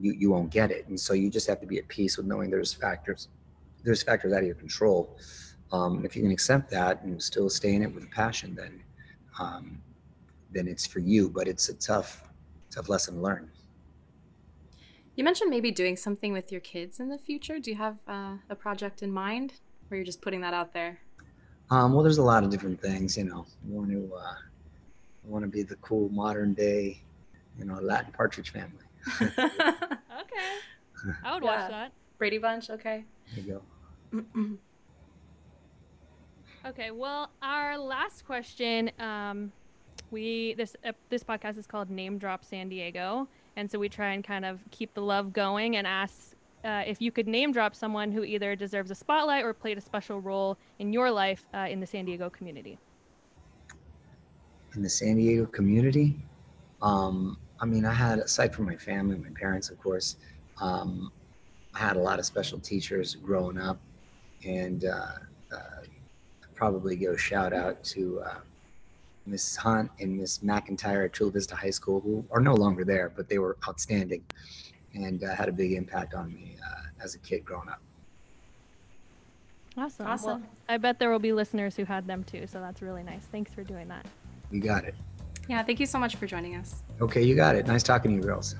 you, 0.00 0.12
you 0.12 0.30
won't 0.30 0.50
get 0.50 0.70
it. 0.70 0.86
And 0.88 0.98
so 0.98 1.14
you 1.14 1.30
just 1.30 1.46
have 1.46 1.60
to 1.60 1.66
be 1.66 1.78
at 1.78 1.88
peace 1.88 2.16
with 2.16 2.26
knowing 2.26 2.50
there's 2.50 2.72
factors, 2.72 3.28
there's 3.82 4.02
factors 4.02 4.32
out 4.32 4.40
of 4.40 4.46
your 4.46 4.54
control. 4.54 5.16
Um, 5.72 6.04
if 6.04 6.14
you 6.14 6.22
can 6.22 6.30
accept 6.30 6.70
that 6.70 7.02
and 7.02 7.22
still 7.22 7.48
stay 7.48 7.74
in 7.74 7.82
it 7.82 7.94
with 7.94 8.10
passion, 8.10 8.54
then, 8.54 8.82
um, 9.38 9.80
then 10.50 10.68
it's 10.68 10.86
for 10.86 10.98
you, 10.98 11.30
but 11.30 11.48
it's 11.48 11.70
a 11.70 11.74
tough, 11.74 12.28
tough 12.70 12.88
lesson 12.90 13.16
to 13.16 13.20
learn. 13.20 13.50
You 15.14 15.24
mentioned 15.24 15.50
maybe 15.50 15.70
doing 15.70 15.96
something 15.96 16.32
with 16.32 16.50
your 16.50 16.60
kids 16.60 17.00
in 17.00 17.08
the 17.08 17.18
future. 17.18 17.58
Do 17.58 17.70
you 17.70 17.76
have 17.76 17.98
uh, 18.06 18.36
a 18.48 18.54
project 18.54 19.02
in 19.02 19.10
mind, 19.10 19.54
or 19.92 19.96
you're 19.96 20.04
just 20.04 20.22
putting 20.22 20.40
that 20.40 20.54
out 20.54 20.72
there? 20.72 20.98
Um, 21.70 21.92
well, 21.92 22.02
there's 22.02 22.18
a 22.18 22.22
lot 22.22 22.44
of 22.44 22.50
different 22.50 22.80
things. 22.80 23.16
You 23.16 23.24
know, 23.24 23.46
I 23.46 23.68
want 23.68 23.90
to 23.90 24.12
uh, 24.14 24.20
I 24.20 25.28
want 25.28 25.44
to 25.44 25.48
be 25.48 25.62
the 25.62 25.76
cool 25.76 26.08
modern 26.10 26.54
day, 26.54 27.00
you 27.58 27.64
know, 27.64 27.74
Latin 27.74 28.12
Partridge 28.12 28.50
Family. 28.50 28.84
okay, 29.22 29.38
I 31.24 31.34
would 31.34 31.42
Yeah. 31.42 31.62
watch 31.62 31.70
that. 31.70 31.92
Brady 32.18 32.38
Bunch. 32.38 32.70
Okay. 32.70 33.04
There 33.34 33.44
you 33.44 33.62
go. 34.12 34.58
Okay, 36.64 36.92
well, 36.92 37.28
our 37.42 37.76
last 37.76 38.24
question, 38.24 38.88
um, 39.00 39.50
we 40.12 40.54
this 40.54 40.76
uh, 40.84 40.92
this 41.08 41.24
podcast 41.24 41.58
is 41.58 41.66
called 41.66 41.90
Name 41.90 42.18
Drop 42.18 42.44
San 42.44 42.68
Diego, 42.68 43.26
and 43.56 43.68
so 43.68 43.80
we 43.80 43.88
try 43.88 44.12
and 44.12 44.22
kind 44.22 44.44
of 44.44 44.60
keep 44.70 44.94
the 44.94 45.00
love 45.02 45.32
going 45.32 45.74
and 45.76 45.88
ask 45.88 46.31
uh, 46.64 46.82
if 46.86 47.00
you 47.00 47.10
could 47.10 47.26
name 47.26 47.52
drop 47.52 47.74
someone 47.74 48.12
who 48.12 48.24
either 48.24 48.54
deserves 48.56 48.90
a 48.90 48.94
spotlight 48.94 49.44
or 49.44 49.52
played 49.52 49.78
a 49.78 49.80
special 49.80 50.20
role 50.20 50.56
in 50.78 50.92
your 50.92 51.10
life 51.10 51.46
uh, 51.54 51.66
in 51.68 51.80
the 51.80 51.86
San 51.86 52.04
Diego 52.04 52.30
community. 52.30 52.78
in 54.74 54.82
the 54.82 54.88
San 54.88 55.16
Diego 55.16 55.46
community. 55.46 56.16
Um, 56.80 57.36
I 57.60 57.66
mean, 57.66 57.84
I 57.84 57.92
had, 57.92 58.18
aside 58.18 58.54
from 58.54 58.66
my 58.66 58.76
family, 58.76 59.16
my 59.16 59.30
parents, 59.38 59.70
of 59.70 59.78
course, 59.78 60.16
um, 60.60 61.12
I 61.74 61.78
had 61.78 61.96
a 61.96 62.00
lot 62.00 62.18
of 62.18 62.26
special 62.26 62.58
teachers 62.58 63.14
growing 63.14 63.58
up. 63.58 63.78
And 64.44 64.84
uh, 64.86 65.18
uh, 65.54 65.82
probably 66.54 66.96
give 66.96 67.12
a 67.12 67.18
shout 67.18 67.52
out 67.52 67.82
to 67.84 68.20
uh, 68.26 68.38
Miss 69.26 69.56
Hunt 69.56 69.90
and 70.00 70.16
Miss 70.16 70.38
McIntyre 70.38 71.04
at 71.04 71.12
Chula 71.12 71.30
Vista 71.30 71.54
High 71.54 71.70
School, 71.70 72.00
who 72.00 72.24
are 72.30 72.40
no 72.40 72.54
longer 72.54 72.84
there, 72.84 73.12
but 73.14 73.28
they 73.28 73.38
were 73.38 73.56
outstanding 73.68 74.24
and 74.94 75.22
uh, 75.24 75.34
had 75.34 75.48
a 75.48 75.52
big 75.52 75.72
impact 75.72 76.14
on 76.14 76.32
me 76.32 76.56
uh, 76.66 77.02
as 77.02 77.14
a 77.14 77.18
kid 77.18 77.44
growing 77.44 77.68
up. 77.68 77.80
Awesome. 79.76 80.04
Well, 80.04 80.14
Awesome. 80.14 80.44
I 80.68 80.76
bet 80.76 80.98
there 80.98 81.10
will 81.10 81.18
be 81.18 81.32
listeners 81.32 81.74
who 81.76 81.84
had 81.84 82.06
them 82.06 82.24
too, 82.24 82.46
so 82.46 82.60
that's 82.60 82.82
really 82.82 83.02
nice. 83.02 83.24
Thanks 83.32 83.52
for 83.52 83.64
doing 83.64 83.88
that. 83.88 84.06
You 84.50 84.60
got 84.60 84.84
it. 84.84 84.94
Yeah. 85.48 85.62
Thank 85.62 85.80
you 85.80 85.86
so 85.86 85.98
much 85.98 86.16
for 86.16 86.26
joining 86.26 86.56
us. 86.56 86.82
Okay, 87.00 87.22
you 87.22 87.34
got 87.34 87.56
it. 87.56 87.66
Nice 87.66 87.82
talking 87.82 88.10
to 88.12 88.16
you, 88.16 88.22
girls. 88.22 88.54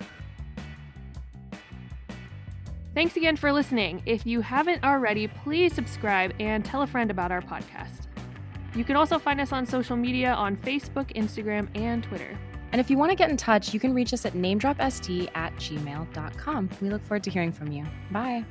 Thanks 2.94 3.16
again 3.16 3.36
for 3.36 3.52
listening. 3.52 4.02
If 4.04 4.26
you 4.26 4.42
haven't 4.42 4.84
already, 4.84 5.26
please 5.26 5.72
subscribe 5.72 6.34
and 6.40 6.64
tell 6.64 6.82
a 6.82 6.86
friend 6.86 7.10
about 7.10 7.30
our 7.32 7.40
podcast. 7.40 8.06
You 8.74 8.84
can 8.84 8.96
also 8.96 9.18
find 9.18 9.40
us 9.40 9.52
on 9.52 9.64
social 9.66 9.96
media 9.96 10.32
on 10.32 10.56
Facebook, 10.56 11.14
Instagram, 11.14 11.68
and 11.74 12.02
Twitter. 12.02 12.38
And 12.72 12.80
if 12.80 12.90
you 12.90 12.96
want 12.96 13.10
to 13.10 13.16
get 13.16 13.30
in 13.30 13.36
touch, 13.36 13.72
you 13.74 13.80
can 13.80 13.94
reach 13.94 14.12
us 14.12 14.24
at 14.24 14.32
namedropst 14.32 15.30
at 15.34 15.54
gmail.com. 15.56 16.70
We 16.80 16.90
look 16.90 17.02
forward 17.02 17.22
to 17.24 17.30
hearing 17.30 17.52
from 17.52 17.70
you. 17.70 17.86
Bye. 18.10 18.44